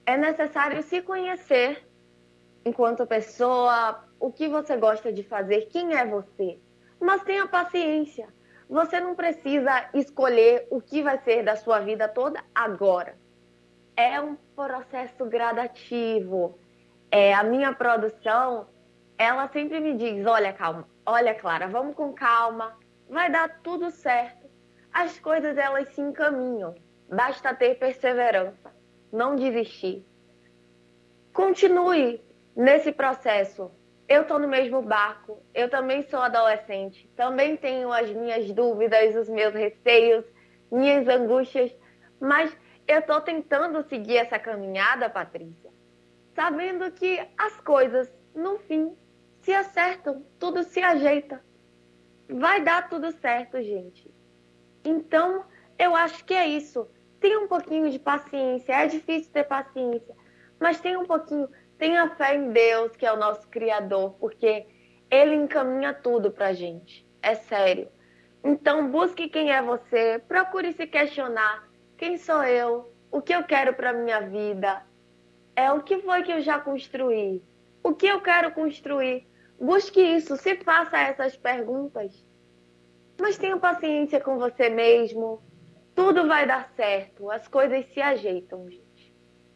É 0.05 0.17
necessário 0.17 0.81
se 0.83 1.01
conhecer 1.01 1.87
enquanto 2.65 3.05
pessoa, 3.05 4.03
o 4.19 4.31
que 4.31 4.47
você 4.47 4.75
gosta 4.75 5.13
de 5.13 5.23
fazer, 5.23 5.67
quem 5.67 5.93
é 5.93 6.05
você. 6.05 6.59
Mas 6.99 7.23
tenha 7.23 7.47
paciência. 7.47 8.27
Você 8.67 8.99
não 8.99 9.13
precisa 9.13 9.87
escolher 9.93 10.67
o 10.71 10.81
que 10.81 11.03
vai 11.03 11.19
ser 11.19 11.43
da 11.43 11.55
sua 11.55 11.79
vida 11.79 12.07
toda 12.07 12.43
agora. 12.53 13.15
É 13.95 14.19
um 14.19 14.35
processo 14.55 15.23
gradativo. 15.25 16.57
É, 17.11 17.35
a 17.35 17.43
minha 17.43 17.71
produção, 17.71 18.67
ela 19.17 19.47
sempre 19.49 19.79
me 19.79 19.93
diz: 19.95 20.25
olha, 20.25 20.51
calma, 20.51 20.87
Olha, 21.07 21.35
Clara, 21.35 21.67
vamos 21.67 21.95
com 21.95 22.11
calma, 22.13 22.75
vai 23.07 23.31
dar 23.31 23.61
tudo 23.61 23.91
certo. 23.91 24.49
As 24.91 25.19
coisas 25.19 25.55
elas 25.55 25.89
se 25.89 26.01
encaminham. 26.01 26.73
Basta 27.09 27.53
ter 27.53 27.75
perseverança, 27.75 28.73
não 29.11 29.35
desistir. 29.35 30.05
Continue 31.33 32.21
nesse 32.55 32.91
processo. 32.91 33.71
Eu 34.07 34.21
estou 34.21 34.37
no 34.37 34.47
mesmo 34.47 34.81
barco, 34.81 35.41
eu 35.53 35.69
também 35.69 36.03
sou 36.03 36.19
adolescente, 36.19 37.09
também 37.15 37.57
tenho 37.57 37.91
as 37.91 38.09
minhas 38.11 38.51
dúvidas, 38.51 39.15
os 39.15 39.27
meus 39.27 39.53
receios, 39.53 40.23
minhas 40.71 41.07
angústias, 41.07 41.75
mas 42.19 42.55
eu 42.87 42.99
estou 42.99 43.19
tentando 43.21 43.81
seguir 43.83 44.17
essa 44.17 44.37
caminhada, 44.37 45.09
Patrícia, 45.09 45.71
sabendo 46.35 46.91
que 46.91 47.19
as 47.35 47.59
coisas, 47.61 48.07
no 48.35 48.59
fim, 48.59 48.95
se 49.41 49.53
acertam, 49.53 50.23
tudo 50.39 50.63
se 50.63 50.81
ajeita. 50.81 51.43
Vai 52.29 52.61
dar 52.61 52.89
tudo 52.89 53.11
certo, 53.11 53.61
gente. 53.61 54.11
Então, 54.83 55.45
eu 55.77 55.95
acho 55.95 56.23
que 56.25 56.33
é 56.33 56.47
isso. 56.47 56.87
Tenha 57.25 57.39
um 57.39 57.47
pouquinho 57.47 57.89
de 57.89 57.97
paciência. 57.97 58.71
É 58.71 58.85
difícil 58.85 59.31
ter 59.33 59.45
paciência, 59.45 60.15
mas 60.59 60.79
tenha 60.79 60.99
um 60.99 61.07
pouquinho. 61.07 61.49
Tenha 61.75 62.07
fé 62.11 62.35
em 62.35 62.51
Deus, 62.51 62.95
que 62.95 63.03
é 63.03 63.11
o 63.11 63.17
nosso 63.17 63.47
Criador, 63.47 64.11
porque 64.19 64.67
Ele 65.09 65.33
encaminha 65.33 65.91
tudo 65.91 66.29
pra 66.29 66.53
gente. 66.53 67.03
É 67.23 67.33
sério. 67.33 67.87
Então, 68.43 68.91
busque 68.91 69.27
quem 69.27 69.51
é 69.51 69.59
você. 69.59 70.21
Procure 70.27 70.71
se 70.73 70.85
questionar. 70.85 71.67
Quem 71.97 72.15
sou 72.15 72.43
eu? 72.43 72.93
O 73.09 73.23
que 73.23 73.33
eu 73.33 73.43
quero 73.43 73.73
para 73.73 73.91
minha 73.91 74.21
vida? 74.21 74.83
É 75.55 75.71
o 75.71 75.81
que 75.81 75.97
foi 76.03 76.21
que 76.21 76.31
eu 76.31 76.41
já 76.41 76.59
construí? 76.59 77.41
O 77.81 77.95
que 77.95 78.05
eu 78.05 78.21
quero 78.21 78.51
construir? 78.51 79.27
Busque 79.59 79.99
isso, 79.99 80.37
se 80.37 80.57
faça 80.57 80.99
essas 80.99 81.35
perguntas. 81.35 82.23
Mas 83.19 83.35
tenha 83.35 83.57
paciência 83.57 84.21
com 84.21 84.37
você 84.37 84.69
mesmo. 84.69 85.41
Tudo 85.95 86.27
vai 86.27 86.45
dar 86.45 86.69
certo. 86.75 87.31
As 87.31 87.47
coisas 87.47 87.85
se 87.93 88.01
ajeitam, 88.01 88.69
gente. 88.69 89.13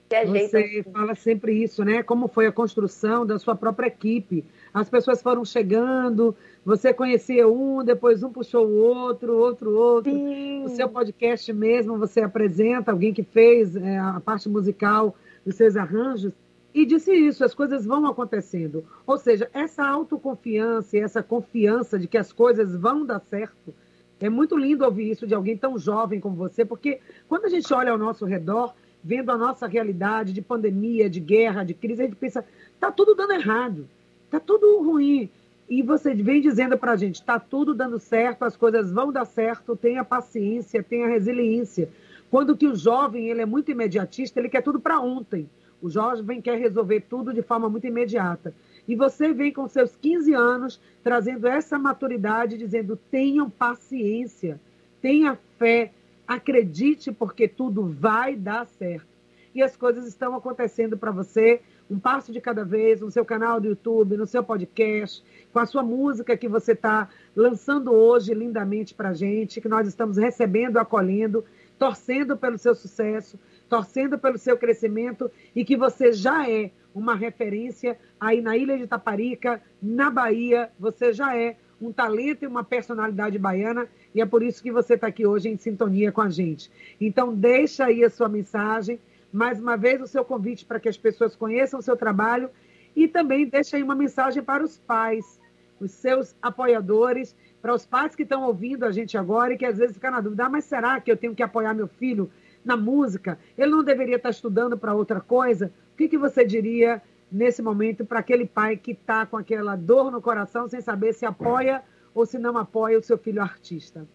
Se 0.09 0.15
ajeitam. 0.15 0.61
Você 0.61 0.83
fala 0.91 1.15
sempre 1.15 1.61
isso, 1.61 1.83
né? 1.83 2.01
Como 2.01 2.27
foi 2.27 2.47
a 2.47 2.51
construção 2.51 3.25
da 3.25 3.37
sua 3.37 3.55
própria 3.55 3.87
equipe. 3.87 4.45
As 4.73 4.89
pessoas 4.89 5.21
foram 5.21 5.43
chegando, 5.43 6.35
você 6.63 6.93
conhecia 6.93 7.47
um, 7.47 7.83
depois 7.83 8.23
um 8.23 8.31
puxou 8.31 8.67
o 8.67 8.77
outro, 8.77 9.37
outro, 9.37 9.75
outro. 9.75 10.11
Sim. 10.11 10.63
O 10.63 10.69
seu 10.69 10.87
podcast 10.87 11.51
mesmo, 11.51 11.97
você 11.97 12.21
apresenta 12.21 12.91
alguém 12.91 13.13
que 13.13 13.23
fez 13.23 13.75
é, 13.75 13.97
a 13.97 14.19
parte 14.19 14.47
musical 14.47 15.15
dos 15.45 15.55
seus 15.55 15.75
arranjos. 15.75 16.33
E 16.73 16.85
disse 16.85 17.11
isso, 17.13 17.43
as 17.43 17.53
coisas 17.53 17.85
vão 17.85 18.05
acontecendo. 18.05 18.85
Ou 19.05 19.17
seja, 19.17 19.49
essa 19.53 19.85
autoconfiança 19.85 20.97
e 20.97 20.99
essa 20.99 21.21
confiança 21.23 21.97
de 21.97 22.07
que 22.07 22.17
as 22.17 22.31
coisas 22.31 22.75
vão 22.75 23.05
dar 23.05 23.19
certo, 23.19 23.73
é 24.19 24.29
muito 24.29 24.57
lindo 24.57 24.83
ouvir 24.83 25.11
isso 25.11 25.25
de 25.25 25.33
alguém 25.33 25.55
tão 25.55 25.77
jovem 25.77 26.19
como 26.19 26.35
você, 26.35 26.65
porque 26.65 26.99
quando 27.27 27.45
a 27.45 27.49
gente 27.49 27.73
olha 27.73 27.91
ao 27.91 27.97
nosso 27.97 28.25
redor, 28.25 28.73
vendo 29.03 29.31
a 29.31 29.37
nossa 29.37 29.65
realidade 29.67 30.33
de 30.33 30.41
pandemia, 30.41 31.09
de 31.09 31.19
guerra, 31.19 31.63
de 31.63 31.73
crise, 31.73 32.01
a 32.01 32.05
gente 32.05 32.17
pensa, 32.17 32.45
tá 32.79 32.91
tudo 32.91 33.15
dando 33.15 33.33
errado, 33.33 33.87
tá 34.29 34.39
tudo 34.39 34.81
ruim. 34.81 35.29
E 35.69 35.83
você 35.83 36.13
vem 36.15 36.41
dizendo 36.41 36.77
para 36.77 36.93
a 36.93 36.95
gente, 36.97 37.23
tá 37.23 37.39
tudo 37.39 37.73
dando 37.73 37.99
certo, 37.99 38.43
as 38.43 38.57
coisas 38.57 38.91
vão 38.91 39.11
dar 39.11 39.25
certo, 39.25 39.75
tenha 39.75 40.03
paciência, 40.03 40.83
tenha 40.83 41.07
resiliência. 41.07 41.89
Quando 42.29 42.57
que 42.57 42.67
o 42.67 42.75
jovem 42.75 43.29
ele 43.29 43.41
é 43.41 43.45
muito 43.45 43.71
imediatista, 43.71 44.39
ele 44.39 44.49
quer 44.49 44.61
tudo 44.61 44.79
para 44.79 44.99
ontem. 44.99 45.47
O 45.81 45.89
jovem 45.89 46.41
quer 46.41 46.57
resolver 46.57 47.01
tudo 47.01 47.33
de 47.33 47.41
forma 47.41 47.69
muito 47.69 47.87
imediata. 47.87 48.53
E 48.87 48.95
você 48.95 49.33
vem 49.33 49.51
com 49.51 49.67
seus 49.67 49.95
15 49.95 50.33
anos 50.33 50.81
trazendo 51.03 51.47
essa 51.47 51.77
maturidade, 51.77 52.57
dizendo: 52.57 52.97
tenham 53.09 53.49
paciência, 53.49 54.59
tenha 55.01 55.37
fé, 55.57 55.91
acredite, 56.27 57.11
porque 57.11 57.47
tudo 57.47 57.83
vai 57.87 58.35
dar 58.35 58.65
certo. 58.65 59.07
e 59.53 59.63
as 59.63 59.75
coisas 59.75 60.05
estão 60.05 60.35
acontecendo 60.35 60.95
para 60.95 61.11
você, 61.11 61.61
um 61.89 61.99
passo 61.99 62.31
de 62.31 62.39
cada 62.39 62.63
vez, 62.63 63.01
no 63.01 63.09
seu 63.09 63.25
canal 63.25 63.59
do 63.59 63.67
YouTube, 63.67 64.15
no 64.15 64.27
seu 64.27 64.43
podcast, 64.43 65.23
com 65.51 65.57
a 65.57 65.65
sua 65.65 65.81
música 65.81 66.37
que 66.37 66.47
você 66.47 66.73
está 66.73 67.09
lançando 67.35 67.91
hoje 67.91 68.31
lindamente 68.33 68.93
para 68.93 69.09
a 69.09 69.13
gente, 69.13 69.59
que 69.59 69.67
nós 69.67 69.87
estamos 69.87 70.17
recebendo, 70.17 70.77
acolhendo, 70.77 71.43
torcendo 71.79 72.37
pelo 72.37 72.59
seu 72.59 72.75
sucesso, 72.75 73.39
torcendo 73.67 74.19
pelo 74.19 74.37
seu 74.37 74.55
crescimento 74.55 75.31
e 75.55 75.65
que 75.65 75.75
você 75.75 76.11
já 76.11 76.47
é 76.47 76.69
uma 76.93 77.15
referência 77.15 77.97
aí 78.19 78.41
na 78.41 78.57
Ilha 78.57 78.77
de 78.77 78.87
Taparica, 78.87 79.61
na 79.81 80.09
Bahia, 80.09 80.69
você 80.79 81.13
já 81.13 81.35
é 81.35 81.55
um 81.81 81.91
talento 81.91 82.43
e 82.43 82.47
uma 82.47 82.63
personalidade 82.63 83.39
baiana 83.39 83.87
e 84.13 84.21
é 84.21 84.25
por 84.25 84.43
isso 84.43 84.61
que 84.61 84.71
você 84.71 84.95
está 84.95 85.07
aqui 85.07 85.25
hoje 85.25 85.49
em 85.49 85.57
sintonia 85.57 86.11
com 86.11 86.21
a 86.21 86.29
gente. 86.29 86.69
Então, 86.99 87.33
deixa 87.33 87.85
aí 87.85 88.03
a 88.03 88.09
sua 88.09 88.27
mensagem, 88.27 88.99
mais 89.31 89.59
uma 89.59 89.77
vez 89.77 90.01
o 90.01 90.07
seu 90.07 90.25
convite 90.25 90.65
para 90.65 90.79
que 90.79 90.89
as 90.89 90.97
pessoas 90.97 91.35
conheçam 91.35 91.79
o 91.79 91.83
seu 91.83 91.95
trabalho 91.95 92.49
e 92.95 93.07
também 93.07 93.45
deixa 93.45 93.77
aí 93.77 93.83
uma 93.83 93.95
mensagem 93.95 94.43
para 94.43 94.63
os 94.63 94.77
pais, 94.77 95.39
os 95.79 95.91
seus 95.91 96.35
apoiadores, 96.41 97.35
para 97.61 97.73
os 97.73 97.85
pais 97.85 98.15
que 98.15 98.23
estão 98.23 98.43
ouvindo 98.43 98.85
a 98.85 98.91
gente 98.91 99.17
agora 99.17 99.53
e 99.53 99.57
que 99.57 99.65
às 99.65 99.77
vezes 99.77 99.95
ficam 99.95 100.11
na 100.11 100.21
dúvida, 100.21 100.45
ah, 100.45 100.49
mas 100.49 100.65
será 100.65 100.99
que 100.99 101.11
eu 101.11 101.17
tenho 101.17 101.35
que 101.35 101.43
apoiar 101.43 101.73
meu 101.73 101.87
filho 101.87 102.29
na 102.63 102.75
música? 102.75 103.37
Ele 103.57 103.71
não 103.71 103.83
deveria 103.83 104.15
estar 104.15 104.29
estudando 104.29 104.77
para 104.77 104.93
outra 104.93 105.21
coisa? 105.21 105.71
Que, 105.99 106.07
que 106.07 106.17
você 106.17 106.45
diria 106.45 107.01
nesse 107.29 107.61
momento 107.61 108.05
para 108.05 108.19
aquele 108.19 108.45
pai 108.45 108.77
que 108.77 108.91
está 108.91 109.25
com 109.25 109.35
aquela 109.35 109.75
dor 109.75 110.09
no 110.09 110.21
coração 110.21 110.65
sem 110.65 110.79
saber 110.79 111.11
se 111.11 111.25
apoia 111.25 111.83
ou 112.15 112.25
se 112.25 112.39
não 112.39 112.57
apoia 112.57 112.97
o 112.97 113.03
seu 113.03 113.17
filho 113.17 113.41
artista? 113.41 114.07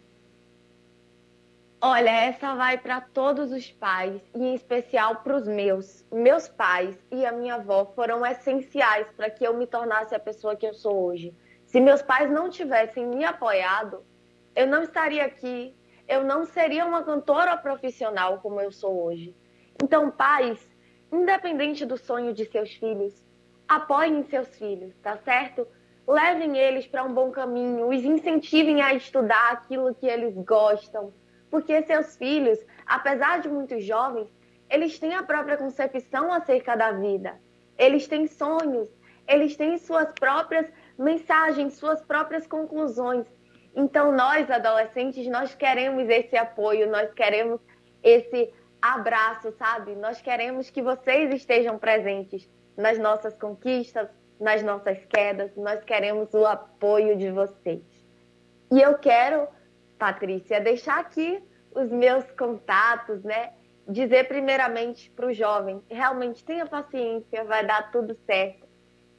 Olha, 1.83 2.09
essa 2.09 2.55
vai 2.55 2.79
para 2.79 3.03
todos 3.03 3.53
os 3.53 3.71
pais, 3.71 4.23
e 4.35 4.43
em 4.43 4.55
especial 4.55 5.17
para 5.17 5.37
os 5.37 5.47
meus. 5.47 6.03
Meus 6.11 6.49
pais 6.49 6.97
e 7.13 7.27
a 7.27 7.33
minha 7.33 7.57
avó 7.57 7.85
foram 7.95 8.25
essenciais 8.25 9.07
para 9.15 9.29
que 9.29 9.47
eu 9.47 9.53
me 9.53 9.67
tornasse 9.67 10.15
a 10.15 10.19
pessoa 10.19 10.57
que 10.57 10.67
eu 10.67 10.73
sou 10.73 11.05
hoje. 11.05 11.35
Se 11.67 11.83
meus 11.83 12.01
pais 12.01 12.31
não 12.31 12.49
tivessem 12.49 13.07
me 13.07 13.27
apoiado, 13.27 14.03
eu 14.57 14.67
não 14.67 14.83
estaria 14.83 15.27
aqui, 15.27 15.77
eu 16.09 16.25
não 16.25 16.47
seria 16.47 16.87
uma 16.87 17.03
cantora 17.03 17.55
profissional 17.59 18.39
como 18.39 18.59
eu 18.59 18.73
sou 18.73 19.05
hoje. 19.05 19.37
Então, 19.83 20.11
pais, 20.11 20.74
independente 21.15 21.85
do 21.85 21.97
sonho 21.97 22.33
de 22.33 22.45
seus 22.45 22.75
filhos, 22.75 23.23
apoiem 23.69 24.23
seus 24.25 24.49
filhos, 24.57 24.95
tá 25.03 25.17
certo? 25.19 25.67
Levem 26.07 26.59
eles 26.59 26.87
para 26.87 27.05
um 27.05 27.15
bom 27.15 27.31
caminho, 27.31 27.89
os 27.89 28.05
incentivem 28.05 28.83
a 28.83 28.93
estudar 28.95 29.53
aquilo 29.53 29.95
que 29.95 30.07
eles 30.07 30.35
gostam 30.45 31.13
porque 31.55 31.83
seus 31.83 32.17
filhos, 32.17 32.59
apesar 32.85 33.41
de 33.41 33.49
muito 33.49 33.79
jovens, 33.79 34.29
eles 34.69 34.99
têm 34.99 35.15
a 35.15 35.23
própria 35.23 35.57
concepção 35.57 36.33
acerca 36.33 36.75
da 36.75 36.91
vida. 36.91 37.41
Eles 37.79 38.09
têm 38.09 38.27
sonhos, 38.27 38.89
eles 39.25 39.57
têm 39.57 39.79
suas 39.79 40.11
próprias 40.19 40.67
mensagens, 40.99 41.75
suas 41.75 42.03
próprias 42.03 42.45
conclusões. 42.45 43.25
Então, 43.73 44.11
nós, 44.11 44.51
adolescentes, 44.51 45.29
nós 45.29 45.55
queremos 45.55 46.09
esse 46.09 46.37
apoio, 46.37 46.91
nós 46.91 47.15
queremos 47.15 47.61
esse 48.03 48.53
abraço, 48.93 49.51
sabe? 49.53 49.95
Nós 49.95 50.21
queremos 50.21 50.69
que 50.69 50.83
vocês 50.83 51.33
estejam 51.33 51.79
presentes 51.79 52.49
nas 52.77 52.99
nossas 52.99 53.35
conquistas, 53.35 54.09
nas 54.39 54.63
nossas 54.63 55.03
quedas, 55.07 55.57
nós 55.57 55.83
queremos 55.85 56.35
o 56.35 56.45
apoio 56.45 57.17
de 57.17 57.31
vocês. 57.31 57.83
E 58.71 58.81
eu 58.81 58.99
quero 58.99 59.49
Patrícia, 59.99 60.61
deixar 60.61 60.99
aqui 60.99 61.43
os 61.75 61.91
meus 61.91 62.31
contatos, 62.33 63.23
né? 63.23 63.53
Dizer 63.89 64.29
primeiramente 64.29 65.11
para 65.11 65.27
o 65.27 65.33
jovem, 65.33 65.83
realmente 65.89 66.45
tenha 66.45 66.67
paciência, 66.67 67.45
vai 67.45 67.65
dar 67.65 67.91
tudo 67.91 68.15
certo. 68.27 68.67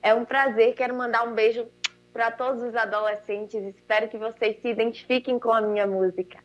É 0.01 0.13
um 0.13 0.25
prazer, 0.25 0.75
quero 0.75 0.93
mandar 0.93 1.28
um 1.28 1.34
beijo 1.34 1.67
para 2.13 2.30
todos 2.30 2.62
os 2.62 2.75
adolescentes, 2.75 3.63
espero 3.63 4.10
que 4.10 4.17
vocês 4.17 4.62
se 4.62 4.67
identifiquem 4.67 5.39
com 5.39 5.51
a 5.51 5.62
minha 5.62 5.88
música. 5.88 6.38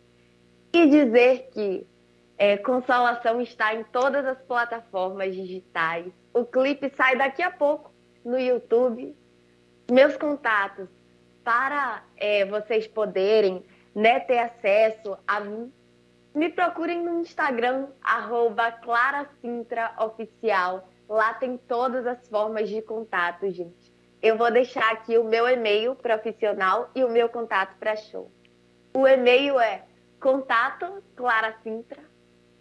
E 0.72 0.86
dizer 0.86 1.50
que 1.52 1.86
é, 2.40 2.56
Consolação 2.56 3.40
está 3.42 3.74
em 3.74 3.84
todas 3.84 4.24
as 4.24 4.40
plataformas 4.40 5.34
digitais. 5.34 6.10
O 6.32 6.46
clipe 6.46 6.90
sai 6.96 7.14
daqui 7.14 7.42
a 7.42 7.50
pouco 7.50 7.92
no 8.24 8.38
YouTube. 8.38 9.14
Meus 9.90 10.16
contatos 10.16 10.88
para 11.44 12.02
é, 12.16 12.46
vocês 12.46 12.86
poderem 12.86 13.62
né, 13.94 14.20
ter 14.20 14.38
acesso 14.38 15.18
a 15.26 15.40
mim, 15.40 15.70
me 16.34 16.48
procurem 16.48 17.04
no 17.04 17.20
Instagram, 17.20 17.88
arroba 18.00 18.72
claracintraoficial. 18.72 20.88
Lá 21.06 21.34
tem 21.34 21.58
todas 21.58 22.06
as 22.06 22.26
formas 22.26 22.70
de 22.70 22.80
contato, 22.80 23.50
gente. 23.50 23.92
Eu 24.22 24.38
vou 24.38 24.50
deixar 24.50 24.90
aqui 24.92 25.18
o 25.18 25.24
meu 25.24 25.46
e-mail 25.46 25.94
profissional 25.94 26.90
e 26.94 27.04
o 27.04 27.10
meu 27.10 27.28
contato 27.28 27.76
para 27.78 27.96
show. 27.96 28.30
O 28.94 29.06
e-mail 29.06 29.60
é 29.60 29.84
contato 30.18 31.02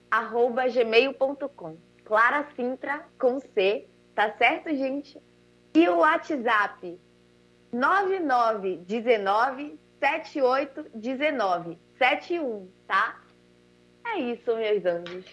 arroba 0.09 0.67
gmail.com. 0.67 1.77
Clara 2.05 2.47
Sintra 2.55 3.05
com 3.19 3.39
C, 3.39 3.85
tá 4.15 4.33
certo, 4.37 4.69
gente? 4.69 5.21
E 5.73 5.87
o 5.87 5.97
WhatsApp 5.97 6.99
9919 7.71 9.77
7819. 9.99 11.77
71, 11.97 12.67
tá? 12.87 13.19
É 14.05 14.19
isso, 14.19 14.55
meus 14.55 14.85
anjos. 14.85 15.25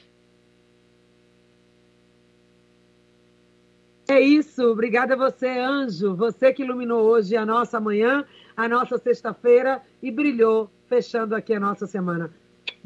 É 4.09 4.21
isso, 4.21 4.63
obrigada 4.71 5.15
a 5.15 5.17
você, 5.17 5.49
anjo. 5.49 6.15
Você 6.15 6.53
que 6.53 6.63
iluminou 6.63 7.05
hoje 7.05 7.37
a 7.37 7.45
nossa 7.45 7.81
manhã, 7.81 8.25
a 8.57 8.69
nossa 8.69 8.99
sexta-feira 8.99 9.83
e 10.01 10.13
brilhou, 10.13 10.71
fechando 10.89 11.35
aqui 11.35 11.53
a 11.55 11.61
nossa 11.61 11.87
semana. 11.87 12.33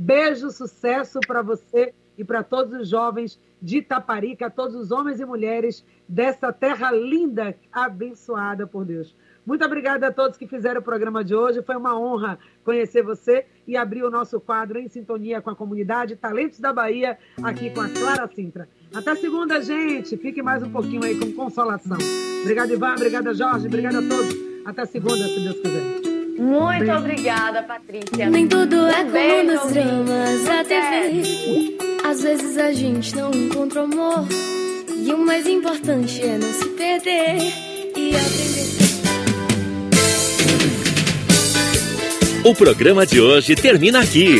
Beijo, 0.02 0.50
sucesso 0.50 1.20
para 1.20 1.42
você 1.42 1.92
e 2.16 2.24
para 2.24 2.42
todos 2.42 2.72
os 2.72 2.88
jovens 2.88 3.38
de 3.60 3.78
Itaparica, 3.80 4.48
todos 4.48 4.74
os 4.74 4.90
homens 4.90 5.20
e 5.20 5.26
mulheres 5.26 5.84
dessa 6.08 6.50
terra 6.50 6.90
linda, 6.90 7.54
abençoada 7.70 8.66
por 8.66 8.86
Deus. 8.86 9.14
Muito 9.44 9.62
obrigada 9.62 10.06
a 10.06 10.10
todos 10.10 10.38
que 10.38 10.46
fizeram 10.46 10.80
o 10.80 10.82
programa 10.82 11.22
de 11.22 11.34
hoje. 11.34 11.60
Foi 11.60 11.76
uma 11.76 12.00
honra 12.00 12.38
conhecer 12.64 13.02
você 13.02 13.44
e 13.66 13.76
abrir 13.76 14.02
o 14.02 14.10
nosso 14.10 14.40
quadro 14.40 14.78
em 14.78 14.88
sintonia 14.88 15.42
com 15.42 15.50
a 15.50 15.54
comunidade 15.54 16.16
Talentos 16.16 16.60
da 16.60 16.72
Bahia, 16.72 17.18
aqui 17.42 17.68
com 17.68 17.82
a 17.82 17.88
Clara 17.90 18.26
Sintra. 18.34 18.70
Até 18.94 19.14
segunda, 19.16 19.60
gente. 19.60 20.16
Fique 20.16 20.42
mais 20.42 20.62
um 20.62 20.70
pouquinho 20.70 21.04
aí 21.04 21.20
com 21.20 21.30
consolação. 21.32 21.98
Obrigada, 22.40 22.72
Ivan. 22.72 22.94
Obrigada, 22.94 23.34
Jorge. 23.34 23.66
Obrigada 23.66 23.98
a 23.98 24.08
todos. 24.08 24.34
Até 24.64 24.86
segunda, 24.86 25.26
se 25.26 25.40
Deus 25.40 25.60
quiser. 25.60 25.99
Muito 26.40 26.90
obrigada, 26.90 27.62
Patrícia. 27.62 28.30
Nem 28.30 28.48
tudo 28.48 28.88
é 28.88 28.94
como 28.94 29.10
beijo, 29.10 29.52
nos 29.52 29.72
dramas 29.72 30.44
da 30.44 30.64
TV. 30.64 31.76
Às 32.02 32.22
vezes 32.22 32.56
a 32.56 32.72
gente 32.72 33.14
não 33.14 33.30
encontra 33.30 33.82
amor. 33.82 34.26
E 34.96 35.12
o 35.12 35.18
mais 35.18 35.46
importante 35.46 36.22
é 36.22 36.38
não 36.38 36.50
se 36.50 36.66
perder 36.70 37.36
e 37.94 38.16
aprender. 38.16 38.70
O 42.42 42.54
programa 42.54 43.04
de 43.04 43.20
hoje 43.20 43.54
termina 43.54 44.00
aqui. 44.00 44.38